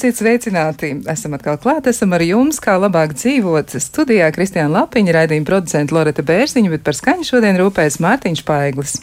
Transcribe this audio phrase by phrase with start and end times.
[0.00, 0.88] Esiet sveicināti!
[1.12, 3.74] Esam atkal klāt, esam ar jums, kā labāk dzīvot.
[3.84, 8.96] Studijā Kristiāna Lapiņa, raidījuma producenta Loreta Bērziņa, bet par skaņu šodien rūpējas Mārtiņš Paiglis.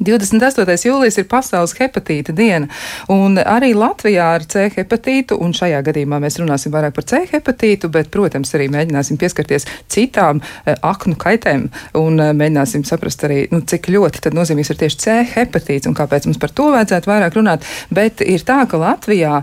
[0.00, 0.88] 28.
[0.88, 2.70] jūlijas ir pasaules hepatīta diena,
[3.12, 7.90] un arī Latvijā ar C hepatītu, un šajā gadījumā mēs runāsim vairāk par C hepatītu,
[7.92, 11.68] bet, protams, arī mēģināsim pieskarties citām eh, aknu kaitēm,
[12.00, 15.98] un eh, mēģināsim saprast arī, nu, cik ļoti tad nozīmīgs ir tieši C hepatīts, un
[15.98, 19.42] kāpēc mums par to vajadzētu vairāk runāt, bet ir tā, ka Latvijā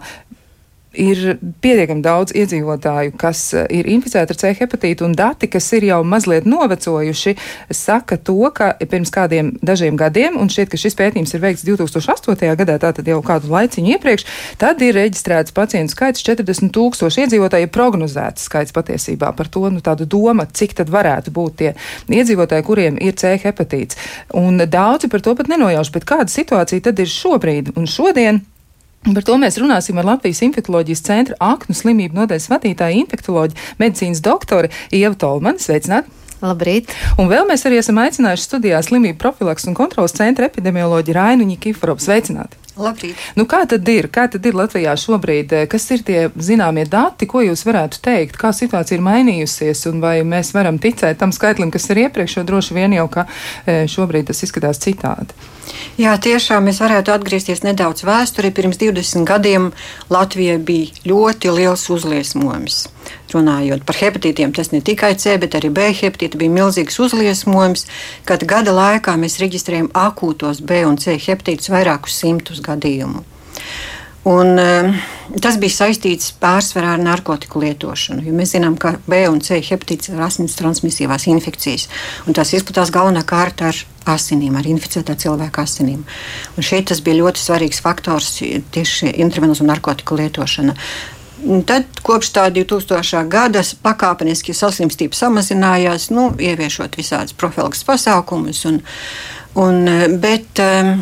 [0.95, 5.87] ir pietiekami daudz iedzīvotāju, kas eh, ir inficēti ar C hepatītu, un dati, kas ir
[5.89, 7.35] jau mazliet novecojuši,
[7.73, 12.55] saka to, ka pirms kādiem dažiem gadiem, un šķiet, ka šis pētījums ir veikts 2008.
[12.59, 14.27] gadā, tātad jau kādu laiciņu iepriekš,
[14.61, 20.07] tad ir reģistrēts pacientu skaits 40 tūkstoši iedzīvotāji, prognozēts skaits patiesībā par to, nu tādu
[20.09, 21.73] doma, cik tad varētu būt tie
[22.07, 23.99] iedzīvotāji, kuriem ir C hepatīts.
[24.37, 28.45] Un daudzi par to pat nenojauš, bet kāda situācija tad ir šobrīd un šodien?
[29.05, 34.71] Par to mēs runāsim ar Latvijas infektuoloģijas centra aknu slimību nodaļas vadītāju infektuoloģiju medicīnas doktori
[34.91, 35.61] Ievu Tolmani.
[35.63, 36.11] Sveicināti!
[36.41, 36.91] Labrīt!
[37.17, 41.97] Un vēl mēs arī esam aicinājuši studijā slimību profilaks un kontrolas centra epidemioloģiju Rainu Ņikiforu.
[42.03, 42.59] Sveicināti!
[42.77, 43.17] Labrīt.
[43.33, 44.05] Nu, kā tad ir?
[44.13, 45.55] Kā tad ir Latvijā šobrīd?
[45.71, 48.37] Kas ir tie zināmie dati, ko jūs varētu teikt?
[48.37, 52.45] Kā situācija ir mainījusies un vai mēs varam ticēt tam skaitlim, kas ir iepriekš, jo
[52.47, 53.25] droši vien jau, ka
[53.65, 55.33] e, šobrīd tas izskatās citādi?
[55.97, 58.51] Jā, tiešām mēs varētu atgriezties nedaudz vēsturē.
[58.55, 59.71] Pirms 20 gadiem
[60.13, 62.83] Latvijai bija ļoti liels uzliesmojums.
[63.33, 67.87] Runājot par hepatītiem, tas ne tikai C, bet arī B hepatīti bija milzīgs uzliesmojums,
[68.27, 73.25] kad gada laikā mēs reģistrējam akūtos B un C hepatītus vairākus simtus gadījumu.
[74.27, 74.95] Un, um,
[75.39, 78.25] tas bija saistīts pārsvarā ar narkotiku lietošanu.
[78.35, 81.87] Mēs zinām, ka B un C hepatīts ir asins transmisīvās infekcijas.
[82.35, 83.79] Tas izplatās galvenokārt ar
[84.11, 86.03] asinīm, ar inficētā cilvēka asinīm.
[86.57, 88.33] Un šeit tas bija ļoti svarīgs faktors
[88.75, 90.75] tieši intravenözu narkotiku lietošana.
[91.69, 93.21] Tad kopš tā 2000.
[93.31, 98.63] gada pakāpeniski saslimstība samazinājās, nu, ieviešot visādus profilaks pasākumus.
[98.67, 98.81] Un,
[99.55, 99.83] un,
[100.19, 100.97] bet, um,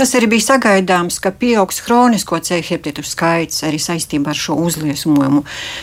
[0.00, 5.42] Tas arī bija sagaidāms, ka pieaugs hronisko C hepatītu skaits arī saistībā ar šo uzliesmojumu.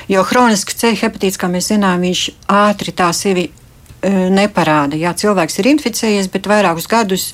[0.10, 3.52] Jo hronisks C hepatīts, kā mēs zinām, viņš ātri tā sevi e,
[4.34, 4.98] neparāda.
[4.98, 7.28] Jā, cilvēks ir inficējies, bet vairākus gadus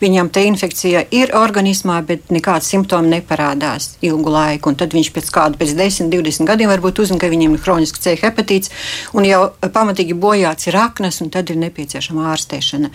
[0.00, 4.72] viņam tā infekcija ir organismā, bet nekāds simptomi neparādās ilgu laiku.
[4.72, 8.00] Un tad viņš pēc kāda, pēc 10, 20 gadiem varbūt uzzina, ka viņam ir kronisks
[8.00, 8.72] C hepatīts
[9.12, 12.94] un jau pamatīgi bojāts ir aknas, un tad ir nepieciešama ārstēšana.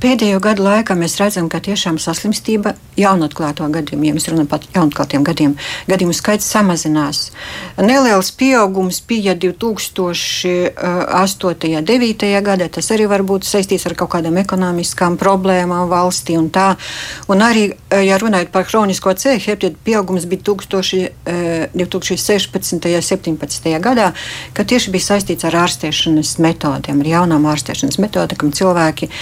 [0.00, 5.20] Pēdējo gadu laikā mēs redzam, ka tiešām saslimstība jaunatklāto gadījumu, ja mēs runājam par jaunatklātiem
[5.28, 7.18] gadījumiem, gadījumu skaits samazinās.
[7.76, 11.76] Neliels pieaugums bija 2008.
[11.76, 12.40] un 2009.
[12.46, 12.68] gadā.
[12.72, 16.80] Tas arī var būt saistīts ar kaut kādām ekonomiskām problēmām valstī un tā.
[17.28, 21.12] Un arī, ja runājot par hronisko C hepatitu, pieaugums bija 1000,
[21.76, 22.72] 2016.
[22.72, 23.68] un 2017.
[23.84, 24.16] gadā,
[24.56, 29.12] kad tieši bija saistīts ar ārstēšanas metodēm, ar jaunām ārstēšanas metodēm, kam cilvēki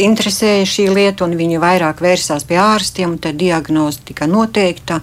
[0.00, 5.00] interesēja šī lieta, un viņi vairāk vērsās pie ārstiem, un tad diagnoze tika noteikta.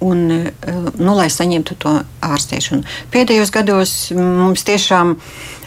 [0.00, 0.52] Un, eh,
[0.96, 1.90] nu, lai saņemtu to
[2.24, 2.86] ārstēšanu.
[3.12, 5.18] Pēdējos gados mums tiešām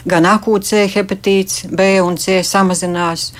[0.06, 3.32] gan akūts C hepatīts, B un C samazinās.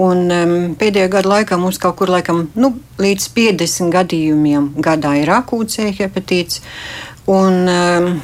[0.00, 5.28] Un, um, pēdējo gadu laikā mums kaut kur laikam, nu, līdz 50 gadījumiem gadā ir
[5.28, 6.62] akūts C hepatīts.
[7.28, 8.22] Un, um,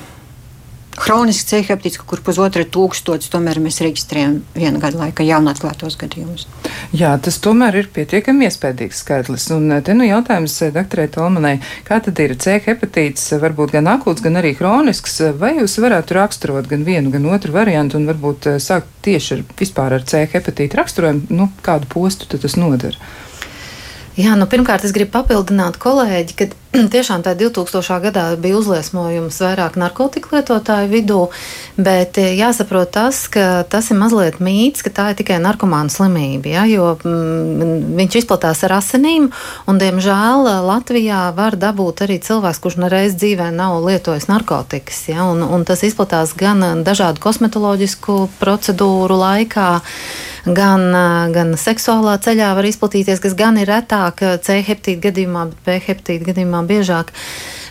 [0.97, 6.47] Hronisks C hepatīts, kur pusotra tūkstotis, tomēr mēs reģistrējam vienu gadu laikā jaunatklātos gadījumus.
[6.97, 9.49] Jā, tas tomēr ir pietiekami iespējams skaitlis.
[9.53, 11.55] Un te nu jautājums eh, doktorai Tolmanai,
[11.87, 16.71] kā tad ir C hepatīts, varbūt gan akūts, gan arī hronisks, vai jūs varētu raksturot
[16.73, 20.81] gan vienu, gan otru variantu un varbūt eh, sākt tieši ar vispār ar C hepatītu
[20.81, 22.97] raksturojumu, nu, kādu postu tas nodara?
[24.17, 26.47] Jā, nu, pirmkārt, es gribu papildināt kolēģi, ka
[26.95, 28.01] tiešām tā 2000.
[28.05, 31.21] gadā bija uzliesmojums vairāk narkotiku lietotāju vidū,
[31.77, 36.53] bet eh, jāsaprot tas, ka tas ir mazliet mīts, ka tā ir tikai narkomāna slimība,
[36.53, 39.31] ja, jo mm, viņš izplatās ar asinīm,
[39.67, 45.45] un, diemžēl, Latvijā var dabūt arī cilvēks, kurš nereiz dzīvē nav lietojis narkotikas, ja, un,
[45.45, 49.71] un tas izplatās gan dažādu kosmetoloģisku procedūru laikā,
[50.47, 50.87] gan,
[51.35, 56.31] gan seksuālā ceļā var izplatīties, kas gan ir retāk C heptīta gadījumā, bet B heptīta
[56.31, 57.15] gadījumā biežāk.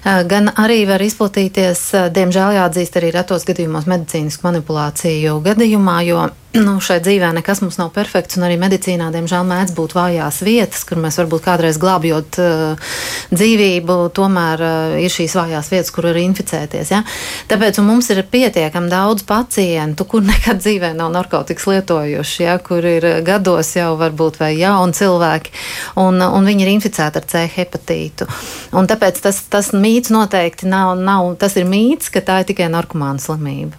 [0.05, 1.79] Gan arī var izplatīties,
[2.13, 6.27] diemžēl jāatzīst, arī retos gadījumos medicīnisku manipulāciju gadījumā, jo
[6.65, 10.83] nu, šai dzīvē nekas mums nav perfekts, un arī medicīnā, diemžēl, mēdz būt vājās vietas,
[10.87, 12.93] kur mēs varbūt kādreiz glābjot uh,
[13.33, 16.91] dzīvību, tomēr uh, ir šīs vājās vietas, kur var inficēties.
[16.93, 17.01] Ja?
[17.49, 22.57] Tāpēc mums ir pietiekami daudz pacientu, kur nekad dzīvē nav narkotikas lietojuši, ja?
[22.63, 25.55] kur ir gados jau varbūt vai jauni cilvēki,
[26.03, 28.29] un, un viņi ir inficēti ar C hepatītu.
[28.75, 32.67] Un tāpēc tas, tas mīts noteikti nav, nav, tas ir mīts, ka tā ir tikai
[32.71, 33.77] narkomāna slimība.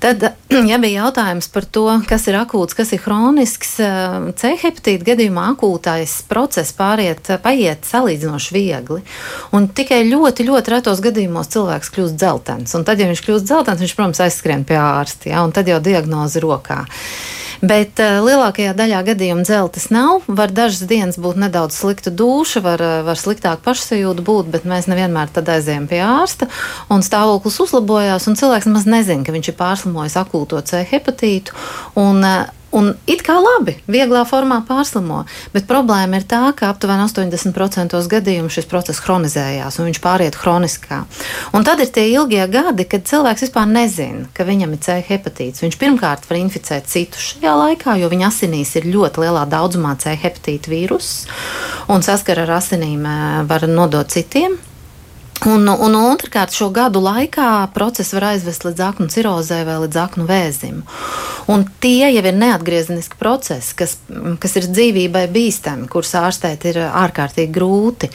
[0.00, 0.24] Tad,
[0.70, 5.50] ja bija jautājums par to, kas ir akūts, kas ir hronisks, eh, C hepatīta gadījumā
[5.54, 9.02] akūtais process pāriet, paiet salīdzinoši viegli.
[9.56, 12.76] Un tikai ļoti, ļoti retos gadījumos cilvēks kļūst dzeltens.
[12.78, 15.80] Un tad, ja viņš kļūst dzeltens, viņš, protams, aizskrien pie ārsta, ja, un tad jau
[15.84, 16.86] diagnoze rokā.
[17.60, 20.24] Bet uh, lielākajā daļā gadījumu dzeltes nav.
[20.26, 24.88] Var dažas dienas būt nedaudz slikta duša, var, uh, var sliktāk pašsajūta būt, bet mēs
[24.88, 26.48] nevienmēr tad aizējām pie ārsta.
[26.92, 31.56] Un stāvoklis uzlabojās, un cilvēks nemaz nezina, ka viņš ir pārslimojis akūto C hepatītu.
[32.00, 37.02] Un, uh, Un it kā labi, vieglā formā pārslimo, bet problēma ir tā, ka aptuveni
[37.02, 41.00] 80% gadījumu šis process chronizējās un viņš pāriet chroniskā.
[41.56, 45.64] Un tad ir tie ilgie gadi, kad cilvēks vispār nezina, ka viņam ir C hepatīts.
[45.66, 50.14] Viņš pirmkārt var inficēt citus šajā laikā, jo viņa asinīs ir ļoti lielā daudzumā C
[50.14, 51.26] hepatīta vīrusu
[51.90, 54.60] un saskara ar asinīm eh, var nodot citiem.
[55.48, 60.26] Un, un otrkārt, šo gadu laikā process var aizvest līdz aknu cirozē vai līdz aknu
[60.28, 60.82] vēzim.
[61.50, 63.96] Un tie jau ir neatgriezeniski procesi, kas,
[64.38, 68.10] kas ir dzīvībai bīstami, kurus ārstēt ir ārkārtīgi grūti.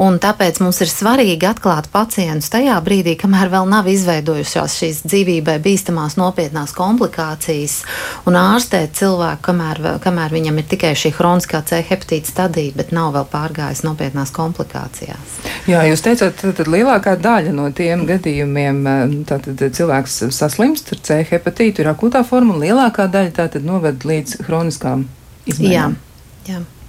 [0.00, 5.58] Un tāpēc mums ir svarīgi atklāt pacientus tajā brīdī, kamēr vēl nav izveidojušās šīs dzīvībai
[5.62, 7.76] bīstamās nopietnās komplikācijas,
[8.24, 13.12] un ārstēt cilvēku, kamēr, kamēr viņam ir tikai šī chroniskā C hepatīta stadija, bet nav
[13.18, 15.38] vēl pārgājis nopietnās komplikācijās.
[15.68, 21.22] Jā, jūs teicāt, tad lielākā daļa no tiem gadījumiem eh, tātad cilvēks saslimst ar C
[21.30, 25.08] hepatītu, ir akūtā forma, un lielākā daļa tātad noved līdz hroniskām
[25.50, 25.96] izmaiņām.
[26.48, 26.54] Jā.
[26.54, 26.79] Jā.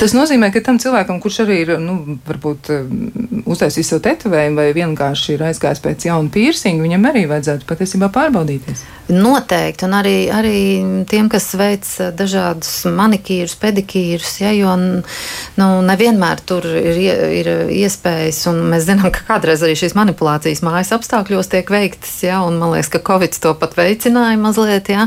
[0.00, 3.06] Tas nozīmē, ka tam cilvēkam, kurš arī ir, nu, varbūt um,
[3.46, 8.84] uztaisījis savu tetovējumu vai vienkārši ir aizgājis pēc jauna piercinga, viņam arī vajadzētu patiesībā pārbaudīties.
[9.06, 10.60] Noteikti, un arī, arī
[11.06, 11.86] tiem, kas veic
[12.18, 16.98] dažādus manikīrus, pedikīrus, ja, jo nu, nevienmēr tur ir,
[17.38, 22.40] ir iespējas, un mēs zinām, ka kādreiz arī šīs manipulācijas mājas apstākļos tiek veiktas, ja,
[22.42, 25.06] un man liekas, ka Covid to pat veicināja mazliet, ja,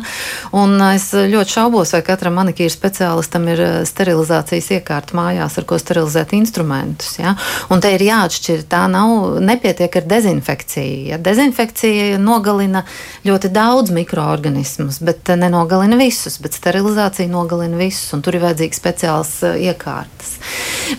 [0.56, 5.78] un es ļoti šaubos, vai katram manikīru speciālistam ir sterilizācija sterilizācijas iekārta mājās, ar ko
[5.80, 7.18] sterilizēt instrumentus.
[7.20, 7.36] Ja?
[7.70, 11.10] Un te ir jāatšķir, tā nav nepietiek ar dezinfekciju.
[11.12, 11.18] Ja?
[11.18, 12.84] Dezinfekcija nogalina
[13.26, 19.34] ļoti daudz mikroorganismus, bet nenogalina visus, bet sterilizācija nogalina visus, un tur ir vajadzīgs speciāls
[19.44, 20.38] eh, iekārtas.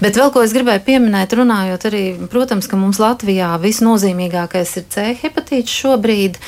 [0.00, 5.08] Bet vēl ko es gribēju pieminēt, runājot arī, protams, ka mums Latvijā visnozīmīgākais ir C
[5.25, 6.38] hepatīts šobrīd,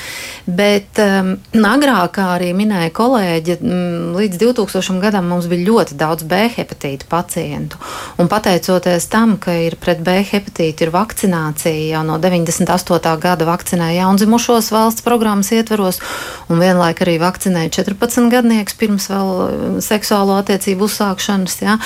[0.46, 1.34] bet um,
[1.72, 6.44] agrāk, kā arī minēja kolēģi, um, līdz 2000 gadam mums bija ļoti daudz B
[6.82, 7.76] hepatītu pacientu.
[8.18, 13.18] Un pateicoties tam, ka ir pret B hepatītu ir vakcinācija jau no 98.
[13.20, 16.00] gada vakcinēja jaundzimušos valsts programmas ietveros,
[16.48, 21.56] un vienlaik arī vakcinēja 14 gadnieks pirms vēl seksuālo attiecību uzsākšanas.
[21.62, 21.78] Ja?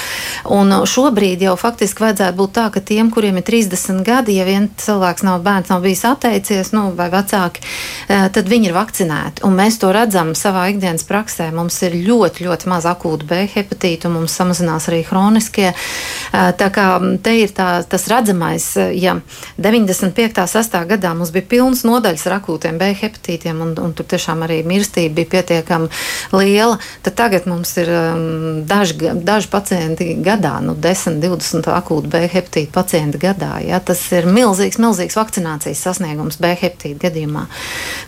[0.48, 4.70] Un šobrīd jau faktiski vajadzētu būt tā, ka tiem, kuriem ir 30 gadi, ja vien
[4.80, 7.62] cilvēks nav bērns, nav bijis atteicies, nu, vai vecāki,
[8.08, 9.44] eh, tad viņi ir vakcinēti.
[9.46, 11.50] Un mēs to redzam savā ikdienas praksē.
[11.54, 15.68] Mums ir ļoti, ļoti maz akūtu B hepatītu, un mums samazinās arī chroniskie.
[15.72, 16.86] Eh, tā kā
[17.22, 19.16] te ir tā, tas redzamais, ja
[19.58, 20.46] 95.
[20.46, 20.78] 6.
[20.90, 25.20] gadā mums bija pilns nodaļas ar akūtiem B hepatītiem, un, un tur tiešām arī mirstība
[25.20, 25.88] bija pietiekami
[26.36, 27.90] liela, tad tagad mums ir
[28.68, 31.36] daži, daži pacienti gadā, nu, 10, 20.
[31.36, 33.56] 20 akūtu B hepatītu pacientu gadā.
[33.64, 33.80] Ja?
[33.80, 37.46] Tas ir milzīgs, milzīgs vakcinācijas sasniegums B hepatītu gadījumā.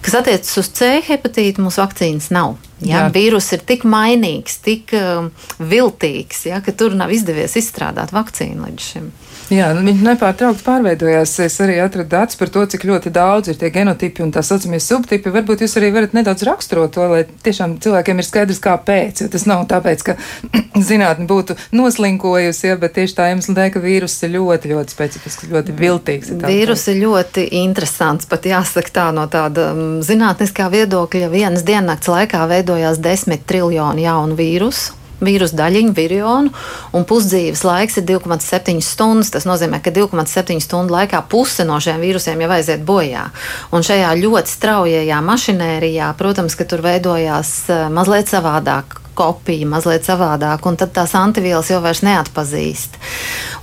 [0.05, 2.57] Kas attiecas uz C hepatītu, mums vakcīnas nav.
[2.87, 3.09] Ja?
[3.15, 6.61] Vīrus ir tik mainīgs, tik um, viltīgs, ja?
[6.65, 9.11] ka tur nav izdevies izstrādāt vakcīnu līdz šim.
[9.49, 11.31] Jā, viņi nepārtraukti pārveidojās.
[11.40, 14.81] Es arī atradu datus par to, cik ļoti daudz ir tie genotipi un tā saucamie
[14.83, 15.33] subtipi.
[15.33, 19.23] Varbūt jūs arī varat nedaudz raksturot to, lai tiešām cilvēkiem ir skaidrs, kāpēc.
[19.25, 20.17] Jo tas nav tāpēc, ka
[20.90, 25.49] zinātne būtu noslinkojusi, ja, bet tieši tā iemesla dēļ, ka vīrus ir ļoti, ļoti specifisks,
[25.55, 26.35] ļoti viltīgs.
[26.45, 31.33] Vīrus ir ļoti interesants, pat jāsaka tā no tāda mm, zinātniskā viedokļa.
[31.33, 36.53] Vienas diennakts laikā veidojās desmit triljoni jaunu vīrusu vīrusu daļiņu, virionu,
[36.95, 39.33] un pusdzīves laiks ir 2,7 stundas.
[39.35, 43.29] Tas nozīmē, ka 2,7 stundu laikā puse no šiem vīrusiem jau aiziet bojā.
[43.75, 50.65] Un šajā ļoti straujajā mašinērijā, protams, ka tur veidojās eh, mazliet savādāk kopija, mazliet savādāk,
[50.69, 52.99] un tad tās antivielas jau vairs neatpazīst.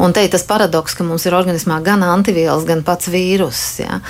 [0.04, 3.80] Un te ir tas paradoks, ka mums ir organismā gan antivielas, gan pats vīruss.
[3.80, 4.02] Ja.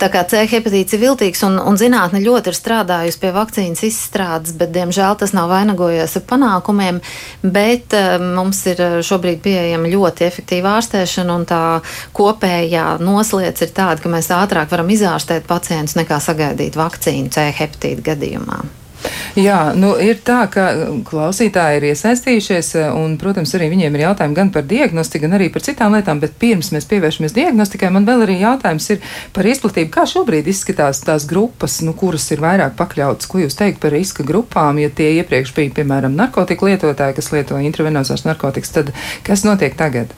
[0.00, 4.54] Tā kā C hepatīts ir viltīgs, un, un zinātne ļoti ir strādājusi pie vakcīnas izstrādes,
[4.58, 7.00] bet, diemžēl, tas nav vainagojies ar panākumiem.
[7.42, 11.64] Bet mums ir šobrīd pieejama ļoti efektīva ārstēšana, un tā
[12.16, 18.10] kopējā noslēdz ir tāda, ka mēs ātrāk varam izārstēt pacientus nekā sagaidīt vakcīnu C hepatīta
[18.12, 18.83] gadījumā.
[19.34, 20.68] Jā, nu, ir tā, ka
[21.08, 25.64] klausītāji ir iesaistījušies, un, protams, arī viņiem ir jautājumi gan par diagnostiku, gan arī par
[25.66, 29.02] citām lietām, bet pirms mēs pievēršamies diagnostikai, man vēl arī jautājums ir
[29.34, 29.90] par izplatību.
[29.94, 33.30] Kā šobrīd izskatās tās grupas, nu, kuras ir vairāk pakļautas?
[33.30, 37.58] Ko jūs teikt par riska grupām, ja tie iepriekš bija, piemēram, narkotiku lietotāji, kas lieto
[37.58, 38.94] intravenozās narkotikas, tad
[39.26, 40.14] kas notiek tagad?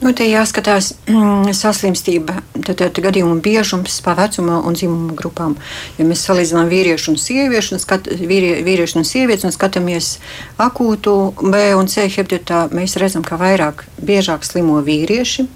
[0.00, 5.56] Nu, te jāskatās mm, saslimstība, tad, tad gadījumu biežums pa vecuma un dzimuma grupām.
[5.96, 10.16] Ja mēs salīdzinām vīriešu un sieviešu, un skat, vīrie, vīriešu un sievietes un skatāmies
[10.62, 15.48] akūtu B un C hepatitā, mēs redzam, ka vairāk biežāk slimo vīrieši.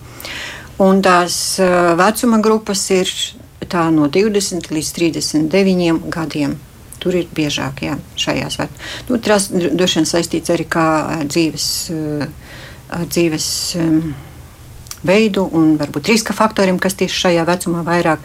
[0.81, 1.35] Un tās
[2.01, 3.13] vecuma grupas ir
[3.93, 6.57] no 20 līdz 39 gadiem.
[7.01, 8.89] Tur ir biežāk, jā, šajās vecumā.
[9.09, 11.69] Nu, tas droši vien saistīts arī ar dzīves,
[13.11, 13.47] dzīves
[13.81, 14.03] um,
[15.07, 18.25] veidu un varbūt riska faktoriem, kas tieši šajā vecumā vairāk.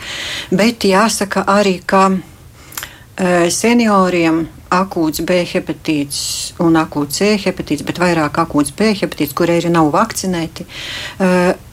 [0.52, 4.46] Bet jāsaka arī, ka e, senioriem
[4.76, 6.20] akūts B hepatīts
[6.64, 10.66] un akūts C hepatīts, bet vairāk akūts B hepatīts, kur arī nav vakcinēti.
[10.66, 11.30] E,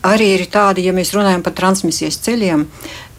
[0.06, 2.68] arī ir tādi, ja mēs runājam par transmisijas ceļiem,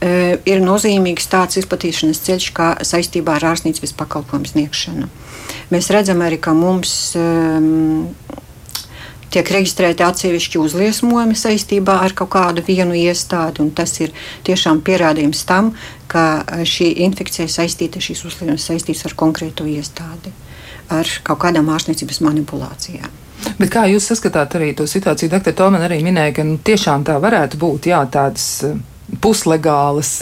[0.04, 5.08] ir nozīmīgs tāds izplatīšanas ceļš kā saistībā ar ārstniecības pakalpojumu sniegšanu.
[5.72, 8.10] Mēs redzam arī, ka mums um,
[9.34, 13.66] tiek reģistrēti atsevišķi uzliesmojumi saistībā ar kaut kādu vienu iestādi.
[13.76, 14.14] Tas ir
[14.48, 15.74] tiešām pierādījums tam,
[16.12, 20.34] ka šī infekcija saistīta, šīs uzliesmojums saistīts ar konkrēto iestādi,
[20.94, 23.20] ar kaut kādām ārstniecības manipulācijām.
[23.60, 25.32] Bet kā jūs saskatāt arī to situāciju?
[25.34, 28.64] Doktor Tomēr arī minēja, ka nu, tiešām tā varētu būt jā, tādas
[29.22, 30.16] puslegālas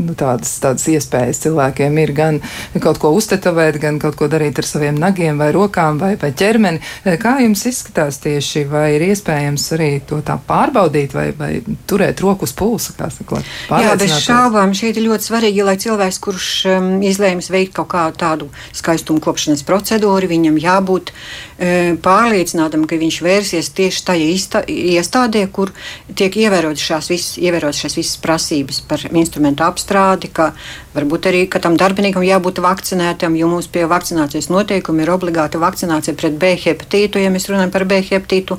[0.00, 2.40] nu, tādas, tādas iespējas cilvēkiem ir gan
[2.82, 6.80] kaut ko uztetovēt, gan kaut ko darīt ar saviem nagiem vai rokām vai, vai ķermeni.
[7.20, 11.50] Kā jums izskatās tieši, vai ir iespējams arī to tā pārbaudīt vai, vai
[11.90, 16.20] turēt roku uz pulsa, kā saka, Jā, bez šaubām šeit ir ļoti svarīgi, lai cilvēks,
[16.22, 22.98] kurš um, izlēmis veikt kaut kādu tādu skaistumu kopšanas procedūru, viņam jābūt um, pārliecinātam, ka
[23.00, 25.72] viņš vērsies tieši tajā iestādē, kur
[26.16, 30.50] tiek ievērotas šās visas, ievērotas šās visas prasības par instrumentu apstrādi, ka
[30.94, 36.38] varbūt arī tam darbiniekam jābūt vakcinētam, jo mums pie vakcinācijas noteikumi ir obligāta vakcinācija pret
[36.40, 38.58] B hepatītu, ja mēs runājam par B hepatītu,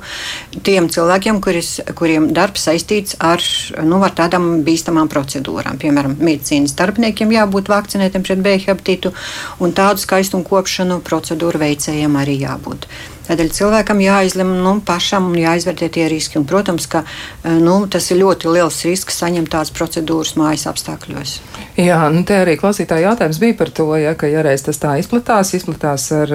[0.64, 3.42] tiem cilvēkiem, kuris, kuriem darbs saistīts ar,
[3.84, 5.80] nu, ar tādām bīstamām procedūrām.
[5.82, 9.12] Piemēram, medicīnas darbiniekiem jābūt vakcinētiem pret B hepatītu,
[9.60, 12.88] un tādu skaistumu kopšanu procedūru veicējiem arī jābūt.
[13.22, 16.40] Tādēļ cilvēkam jāizlemj nu, pašam un jāizvērtē tie riski.
[16.40, 17.04] Un, protams, ka
[17.46, 21.36] nu, tas ir ļoti liels risks saņemt tādas procedūras mājas apstākļos.
[21.78, 24.94] Jā, nu te arī klausītāja jautājums bija par to, ja, ka ja reiz tas tā
[25.00, 26.34] izplatās, izplatās ar,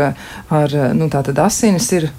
[0.51, 2.09] ar nu, tātad asinis ir,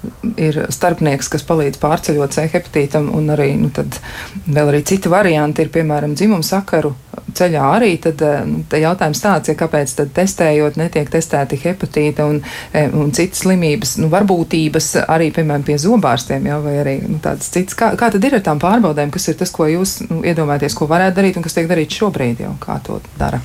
[0.41, 3.99] ir starpnieks, kas palīdz pārceļot C hepatītam, un arī, nu, tad
[4.47, 6.95] vēl arī citi varianti ir, piemēram, dzimumu sakaru
[7.35, 12.41] ceļā arī, tad eh, nu, jautājums tāds, ja kāpēc tad testējot netiek testēti hepatīta un,
[12.73, 17.19] eh, un citas slimības, nu, varbūt slimības arī, piemēram, pie zobārstiem, jā, vai arī nu,
[17.23, 17.77] tādas citas.
[17.79, 20.89] Kā, kā tad ir ar tām pārbaudēm, kas ir tas, ko jūs nu, iedomājaties, ko
[20.89, 23.41] varētu darīt un kas tiek darīts šobrīd jau, kā to dara?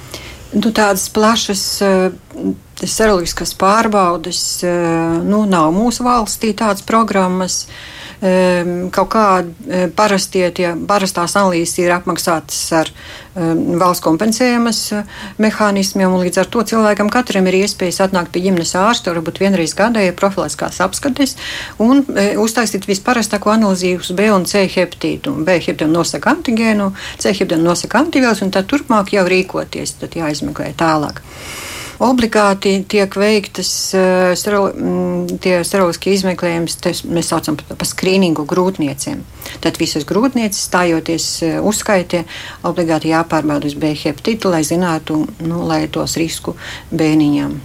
[0.54, 2.06] Nu, tādas plašas uh,
[2.78, 4.40] seroloģiskas pārbaudes
[5.26, 7.64] nu, nav mūsu valstī, tādas programmas.
[7.64, 12.90] Uh, kaut kādi parastie, tie parastās analīzes ir apmaksātas ar
[13.34, 14.80] valsts kompensējumas
[15.42, 19.74] mehānismiem, un līdz ar to cilvēkam katram ir iespējas atnākt pie ģimenes ārsta, varbūt vienreiz
[19.76, 21.36] gadā ir profilaktiskās apskates,
[21.82, 22.04] un
[22.40, 25.34] uztaisīt visparastāko analīzi uz B un C hepatītu.
[25.44, 30.72] B hepatītu nosaka antigēnu, C hepatītu nosaka antivielas, un tad turpmāk jau rīkoties, tad jāizmeklē
[30.78, 31.24] tālāk
[32.04, 36.72] obligāti tiek veiktas uh, seroloģiskie izmeklējumi,
[37.16, 39.22] mēs saucam par, par skrīningu grūtniecēm.
[39.64, 42.24] Tad visas grūtnieces stājoties uh, uzskaitē,
[42.68, 46.56] obligāti jāpārbauda uz B hepatitu, lai zinātu, nu, lai tos risku
[46.92, 47.60] bērniņam.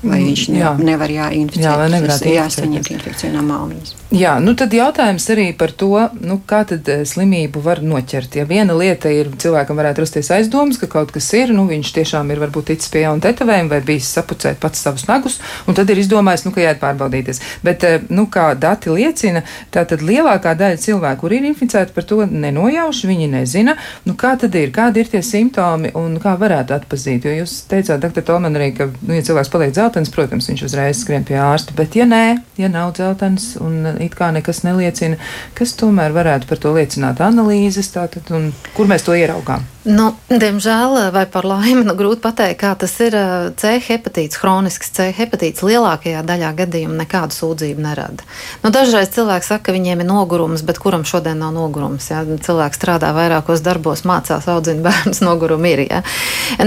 [0.00, 0.76] Vai viņš ne, jā.
[0.80, 1.66] nevar jāinficēt?
[1.66, 3.99] Jā, vai nevarētu jāsaņemt infekciju no māmiņas.
[4.10, 5.92] Jā, nu tad jautājums arī par to,
[6.26, 8.40] nu, kā tad eh, slimību var noķert.
[8.40, 12.32] Ja viena lieta ir, cilvēkam varētu rasties aizdomas, ka kaut kas ir, nu, viņš tiešām
[12.34, 15.36] ir varbūt ticis pie jauna tetovējuma vai bijis sapucēt pats savus nagus,
[15.70, 17.38] un tad ir izdomājis, nu, ka jāiet pārbaudīties.
[17.62, 22.08] Bet, eh, nu, kā dati liecina, tā tad lielākā daļa cilvēku, kur ir inficēti, par
[22.10, 23.76] to nenojauši, viņi nezina,
[24.10, 27.30] nu, kā tad ir, kādi ir tie simptomi un kā varētu atpazīt.
[27.30, 31.06] Jo jūs teicāt, doktor Tolman, arī, ka, nu, ja cilvēks paliek dzeltens, protams, viņš uzreiz
[31.06, 32.24] skrien pie ārsta, bet ja nē,
[32.58, 35.18] ja nav dzeltens un it kā nekas neliecina,
[35.58, 39.66] kas tomēr varētu par to liecināt analīzes, tātad, un kur mēs to ieraugām?
[39.80, 43.14] Nu, diemžēl, vai par laimi, nu, grūti pateikt, kā tas ir.
[43.56, 48.26] C hepatīts, chronisks C hepatīts lielākajā daļā gadījumu nekādu sūdzību nerada.
[48.60, 52.10] Nu, dažreiz cilvēki saka, ka viņiem ir nogurums, bet kuram šodien nav nogurums?
[52.12, 52.20] Ja?
[52.28, 55.84] Cilvēks strādā vairākos darbos, mācās, audzina bērnus, nogurumi ir.
[55.86, 56.02] Ja?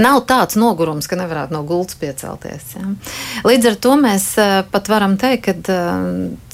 [0.02, 2.74] Nav tāds nogurums, ka nevarētu no gultas piecelties.
[2.74, 2.90] Ja?
[3.46, 4.26] Līdz ar to mēs
[4.74, 5.78] pat varam teikt, ka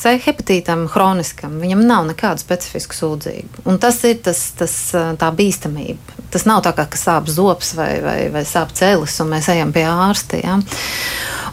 [0.01, 3.65] C hepatītam, chroniskam, viņam nav nekādu specifisku sūdzību.
[3.69, 6.21] Un tas ir tas, tas, tā bīstamība.
[6.31, 9.87] Tas nav tā kā sāp zops vai, vai, vai sāp celis, un mēs ejam pie
[9.89, 10.43] ārsta.
[10.43, 10.59] Ja?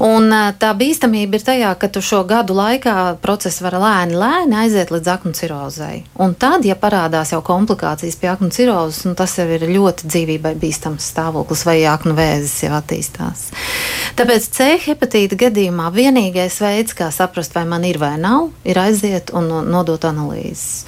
[0.03, 0.29] Un
[0.61, 5.09] tā bīstamība ir tajā, ka tu šo gadu laikā process var lēni, lēni aiziet līdz
[5.15, 6.03] aknu cirozei.
[6.21, 10.53] Un tad, ja parādās jau komplikācijas pie aknu cirozes, nu, tas jau ir ļoti dzīvībai
[10.61, 13.47] bīstams stāvoklis vai aknu vēzis jau attīstās.
[14.17, 19.33] Tāpēc C hepatīta gadījumā vienīgais veids, kā saprast, vai man ir vai nav, ir aiziet
[19.33, 20.85] un nodot analīzes.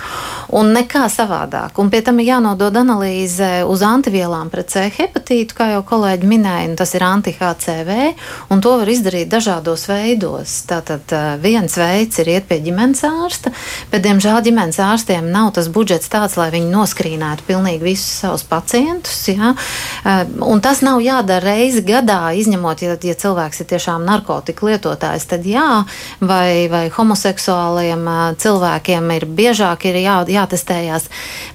[0.54, 1.82] Un nekā savādāk.
[1.82, 6.72] Un pie tam ir jānodod analīze uz antivielām pret C hepatītu, kā jau kolēģi minēja,
[6.80, 7.98] tas ir anti-HCV,
[8.54, 10.56] un to var izdarīt dažādos veidos.
[10.70, 11.12] Tātad
[11.44, 13.52] viens veids ir iet pie ģimenes ārsta,
[13.92, 19.18] bet, diemžēl, ģimenes ārstiem nav tas budžets tāds, lai viņi noskrīnētu pilnīgi visus savus pacientus.
[19.30, 19.54] Ja?
[20.46, 25.48] Un tas nav jādara reizi gadā, izņemot, ja, ja cilvēks ir tiešām narkotiku lietotājs, tad
[25.48, 25.84] jā,
[26.24, 28.08] vai, vai homoseksuāliem
[28.40, 31.10] cilvēkiem ir biežāk ir jā, jātestējās,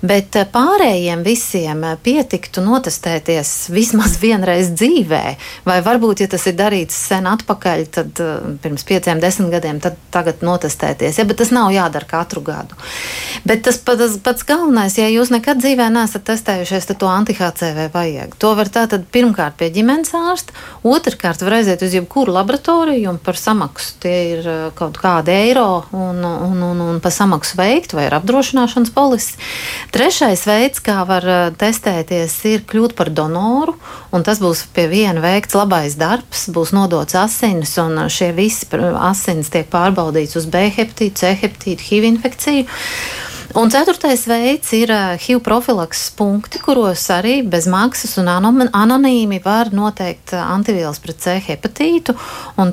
[0.05, 1.85] bet pārējiem visiem
[2.35, 5.23] pietiktu notestēties vismaz vienreiz dzīvē,
[5.67, 9.97] vai varbūt, ja tas ir darīts sen atpakaļ, tad uh, pirms pieciem, desmit gadiem, tad
[10.11, 11.19] tagad notestēties.
[11.19, 12.75] Ja, bet tas nav jādara katru gadu.
[13.47, 18.35] Bet tas pats, pats galvenais, ja jūs nekad dzīvē neesat testējušies, tad to anti-HCV vajag.
[18.43, 23.39] To var tātad pirmkārt pie ģimenes ārsta, otrkārt var aiziet uz jebkuru laboratoriju un par
[23.39, 28.09] samaksu tie ir uh, kaut kādi eiro un, un, un, un par samaksu veikt vai
[28.09, 29.39] ar apdrošināšanas polisi.
[29.95, 31.43] Trešais veids, kā var uh,
[32.25, 33.75] testēties, ir kļūt par donoru,
[34.13, 38.67] un tas būs pie viena veikts labais darbs, būs nodots asinis, un šie visi
[38.99, 42.67] asins tiek pārbaudīts uz B hepatītu, C hepatītu, HIV infekciju.
[43.55, 50.33] Un ceturtais veids ir HIV profilakses punkti, kuros arī bez maksas un anonīmi var noteikt
[50.35, 52.17] antivielas pret C hepatītu.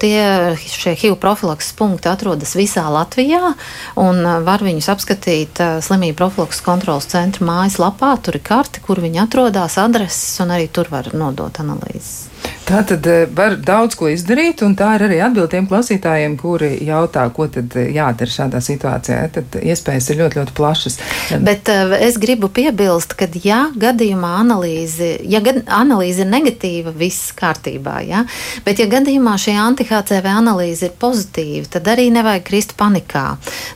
[0.01, 0.23] Tie,
[0.57, 3.53] šie HIV profilakses punkti atrodas visā Latvijā,
[4.01, 8.15] un var viņus apskatīt slimību profilakses kontrolas centra mājaslapā.
[8.17, 12.30] Tur ir karte, kur viņi atrodas, adreses, un arī tur var nodot analīzes.
[12.71, 17.25] Tā tad var daudz ko izdarīt, un tā ir arī atbilde tiem klausītājiem, kuri jautā,
[17.35, 19.17] ko tad jādara šādā situācijā.
[19.35, 20.95] Tad iespējas ir ļoti, ļoti plašas.
[21.43, 27.33] Bet uh, es gribu piebilst, ka, ja gadījumā analīze, ja gad, analīze ir negatīva, viss
[27.35, 28.23] kārtībā, ja?
[28.63, 33.33] bet ja gadījumā šī anti-HCV analīze ir pozitīva, tad arī nevajag krist panikā.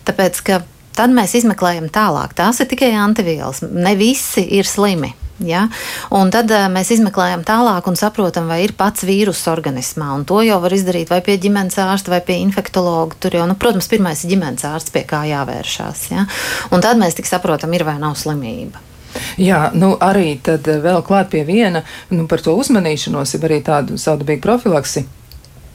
[0.07, 0.61] Tāpēc, ka
[0.95, 2.37] tad mēs izmeklējam tālāk.
[2.37, 3.65] Tās ir tikai antivielas.
[3.65, 5.11] Ne visi ir slimi.
[5.43, 5.65] Ja?
[6.15, 10.13] Un tad uh, mēs izmeklējam tālāk un saprotam, vai ir pats vīrus organismā.
[10.15, 13.17] Un to jau var izdarīt vai pie ģimenes ārsta, vai pie infektologa.
[13.19, 16.09] Tur jau, nu, protams, pirmais ir ģimenes ārsts, pie kā jāvēršās.
[16.13, 16.27] Ja?
[16.71, 18.83] Un tad mēs tik saprotam, ir vai nav slimība.
[19.39, 23.99] Jā, nu arī tad vēl klāt pie viena nu, par to uzmanīšanos, ir arī tādu
[24.01, 25.05] saudabīgu profilaksi.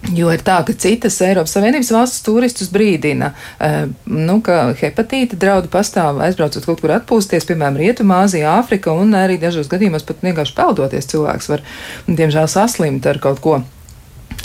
[0.08, 5.68] Jo ir tā, ka citas Eiropas Savienības valsts turistus brīdina, uh, nu, ka hepatīta draudi
[5.72, 11.10] pastāv aizbraucot kaut kur atpūsties, piemēram, Rietumāzija, Āfrika, un arī dažos gadījumos pat vienkārši peldoties
[11.12, 11.66] cilvēks var,
[12.08, 13.60] diemžēl, saslimt ar kaut ko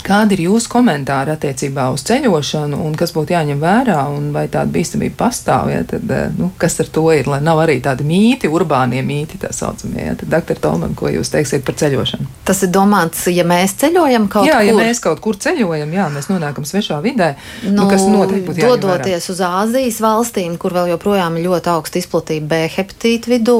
[0.06, 4.70] Kādi ir jūsu komentāri attiecībā uz ceļošanu un kas būtu jāņem vērā un vai tāda
[4.70, 5.70] bīstamība pastāv?
[5.72, 9.40] Ja, tad, eh, nu, kas ar to ir, lai nav arī tādi mīti, urbānie mīti,
[9.42, 10.04] tā saucamie?
[10.04, 10.14] Ja?
[10.14, 12.26] Tad, doktor Tolman, ko jūs teiksiet par ceļošanu?
[12.46, 14.68] Tas ir domāts, ja mēs ceļojam kaut jā, kur.
[14.68, 17.32] Jā, ja mēs kaut kur ceļojam, jā, mēs nonākam svešā vidē,
[17.66, 18.62] nu, nu, kas vērā.
[18.62, 23.58] Dodoties uz Āzijas valstīm, kur vēl joprojām ir ļoti augsta izplatība B hepatīta vidū,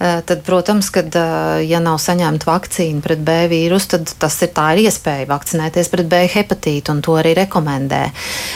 [0.00, 4.56] eh, tad, protams, kad, eh, ja nav saņemta vakcīna pret B vīrusu, tad tas ir
[4.56, 8.10] tā ir iespēja vakcinēties vakcinēties pret B hepatītu, un to arī rekomendē.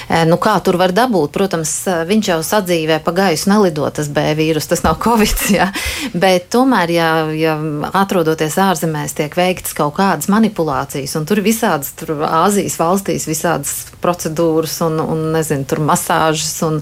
[0.09, 1.33] E, nu, kā tur var dabūt?
[1.33, 5.71] Protams, e, viņš jau sadzīvē pa gaisu nelido tas B vīrus, tas nav covid, ja?
[6.15, 7.57] bet tomēr, ja, ja
[7.93, 14.81] atrodoties ārzemēs, tiek veikts kaut kādas manipulācijas, un tur visādas, tur Āzijas valstīs visādas procedūras
[14.87, 16.81] un, un nezinu, tur masāžas un,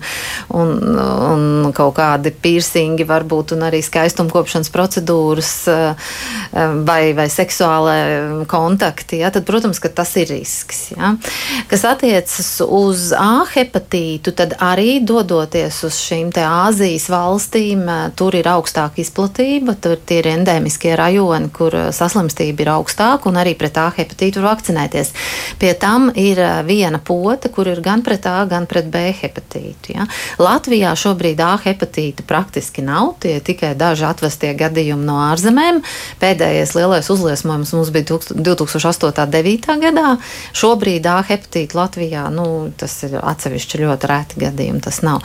[0.54, 5.78] un, un kaut kādi piercingi varbūt, un arī skaistumkopšanas procedūras e,
[6.86, 9.32] vai, vai seksuālai kontakti, ja?
[9.34, 10.90] tad, protams, ka tas ir risks.
[10.94, 11.14] Ja?
[11.70, 17.84] Kas attiecas uz A hepatītu, tad arī dodoties uz šīm Āzijas valstīm,
[18.18, 23.78] tur ir augstāka izplatība, tur ir endēmiskie rajoni, kur saslimstība ir augstāka, un arī pret
[23.80, 25.12] A hepatītu var vakcinēties.
[25.60, 29.94] Pie tam ir viena pote, kur ir gan pret A, gan pret B hepatītu.
[29.94, 30.08] Ja?
[30.42, 35.82] Latvijā šobrīd A hepatīta praktiski nav, tie tikai daži atvestie gadījumi no ārzemēm.
[36.22, 38.34] Pēdējais lielais uzliesmojums mums bija 2008.
[38.34, 39.78] un 2009.
[39.82, 40.03] gadā.
[40.54, 42.46] Šobrīd A hepatīta Latvijā nu,
[42.78, 44.82] tas ir atsevišķi ļoti reti gadījumi.
[44.84, 45.24] Tas nav.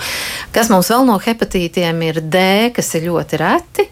[0.56, 2.42] Kas mums vēl no hepatītiem ir D,
[2.76, 3.86] kas ir ļoti reti,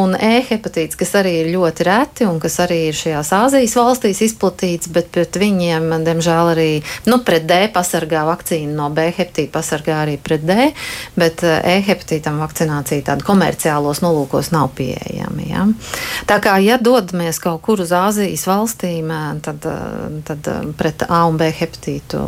[0.00, 4.22] un E hepatīts, kas arī ir ļoti reti un kas arī ir šajās Āzijas valstīs
[4.28, 6.68] izplatīts, bet pret viņiem, diemžēl, arī
[7.10, 10.70] nu, pret D pasargā vakcīna, no B hepatīta pasargā arī pret D,
[11.18, 15.46] bet E hepatītam vakcinācija tāda komerciālos nolūkos nav pieejama.
[15.46, 15.66] Ja?
[16.28, 19.12] Tā kā, ja dodamies kaut kur uz Āzijas valstīm,
[19.44, 19.64] tad,
[20.26, 20.33] tad
[20.78, 22.24] pret A un B hepatītu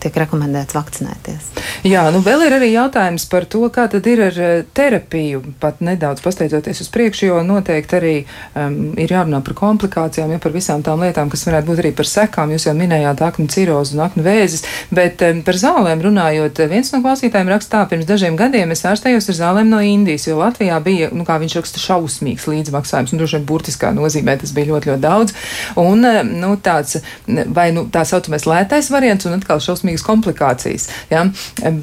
[0.00, 1.50] tiek rekomendēts vakcinēties.
[1.86, 5.80] Jā, nu vēl ir arī jautājums par to, kā tad ir ar eh, terapiju, pat
[5.84, 10.84] nedaudz pasteidzoties uz priekšu, jo noteikti arī um, ir jārunā par komplikācijām, ja par visām
[10.86, 12.52] tām lietām, kas varētu būt arī par sekām.
[12.54, 17.02] Jūs jau minējāt aknu cirozu un aknu vēzis, bet um, par zālēm runājot, viens no
[17.04, 21.26] klausītājiem rakstā, pirms dažiem gadiem es ārstējos ar zālēm no Indijas, jo Latvijā bija, nu
[21.28, 25.36] kā viņš raksta, šausmīgs līdzmaksājums, un droši vien burtiskā nozīmē tas bija ļoti, ļoti daudz.
[25.80, 26.04] Un,
[26.36, 30.88] nu, tāds, vai nu, tā saucamais lētais variants, un atkal šausmīgas komplikācijas.
[31.12, 31.24] Ja?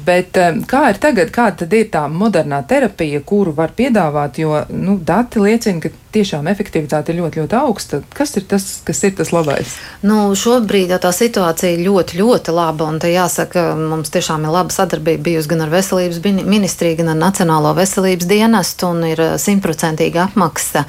[0.06, 0.38] Bet
[0.70, 5.82] kā ir tagad, kāda ir tā modernā terapija, kuru var piedāvāt, jo nu, dati liecina,
[5.82, 8.00] ka tiešām efektivitāte ir ļoti, ļoti augsta.
[8.14, 9.74] Kas ir tas, kas ir tas labais?
[10.06, 12.88] Nu, šobrīd tā situācija ļoti, ļoti laba.
[12.92, 17.74] Un jāsaka, mums tiešām ir laba sadarbība bijusi gan ar veselības ministriju, gan ar Nacionālo
[17.76, 18.92] veselības dienestu.
[19.08, 20.84] Ir simtprocentīga apmaksa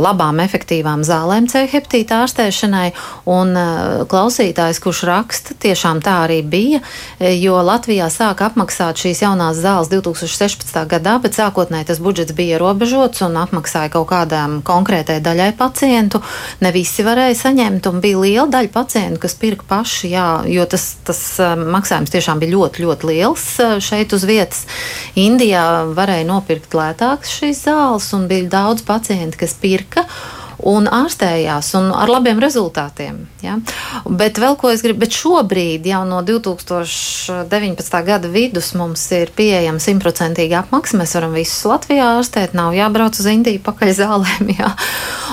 [0.00, 2.90] labām, efektīvām zālēm C heptīta ārstēšanai.
[3.30, 3.52] Un
[4.10, 6.80] klausītājs, kurš raksta, tiešām tā arī bija,
[7.20, 10.72] jo Latvijā sāka apmaksāt šīs jaunās zāles 2016.
[10.90, 16.22] gadā, bet sākotnēji tas budžets bija ierobežots un apmaksāja kaut kādā um, konkrētai daļai pacientu.
[16.64, 20.88] Ne visi varēja saņemt, un bija liela daļa pacientu, kas pirka paši, jā, jo tas,
[21.06, 23.46] tas um, maksājums tiešām bija ļoti, ļoti liels
[23.84, 24.66] šeit uz vietas.
[25.20, 25.64] Indijā
[25.96, 30.06] varēja nopirkt lētākas šīs zāles, un bija daudz pacientu, kas pirka
[30.66, 33.22] un ārstējās un ar labiem rezultātiem.
[33.44, 33.56] Ja?
[34.04, 38.00] Bet vēl ko es gribu, bet šobrīd jau no 2019.
[38.06, 40.98] gada vidus mums ir pieejama simtprocentīga apmaksa.
[41.00, 44.54] Mēs varam visus Latvijā ārstēt, nav jābrauc uz Indiju pakaļ zālēm.
[44.60, 44.74] Ja?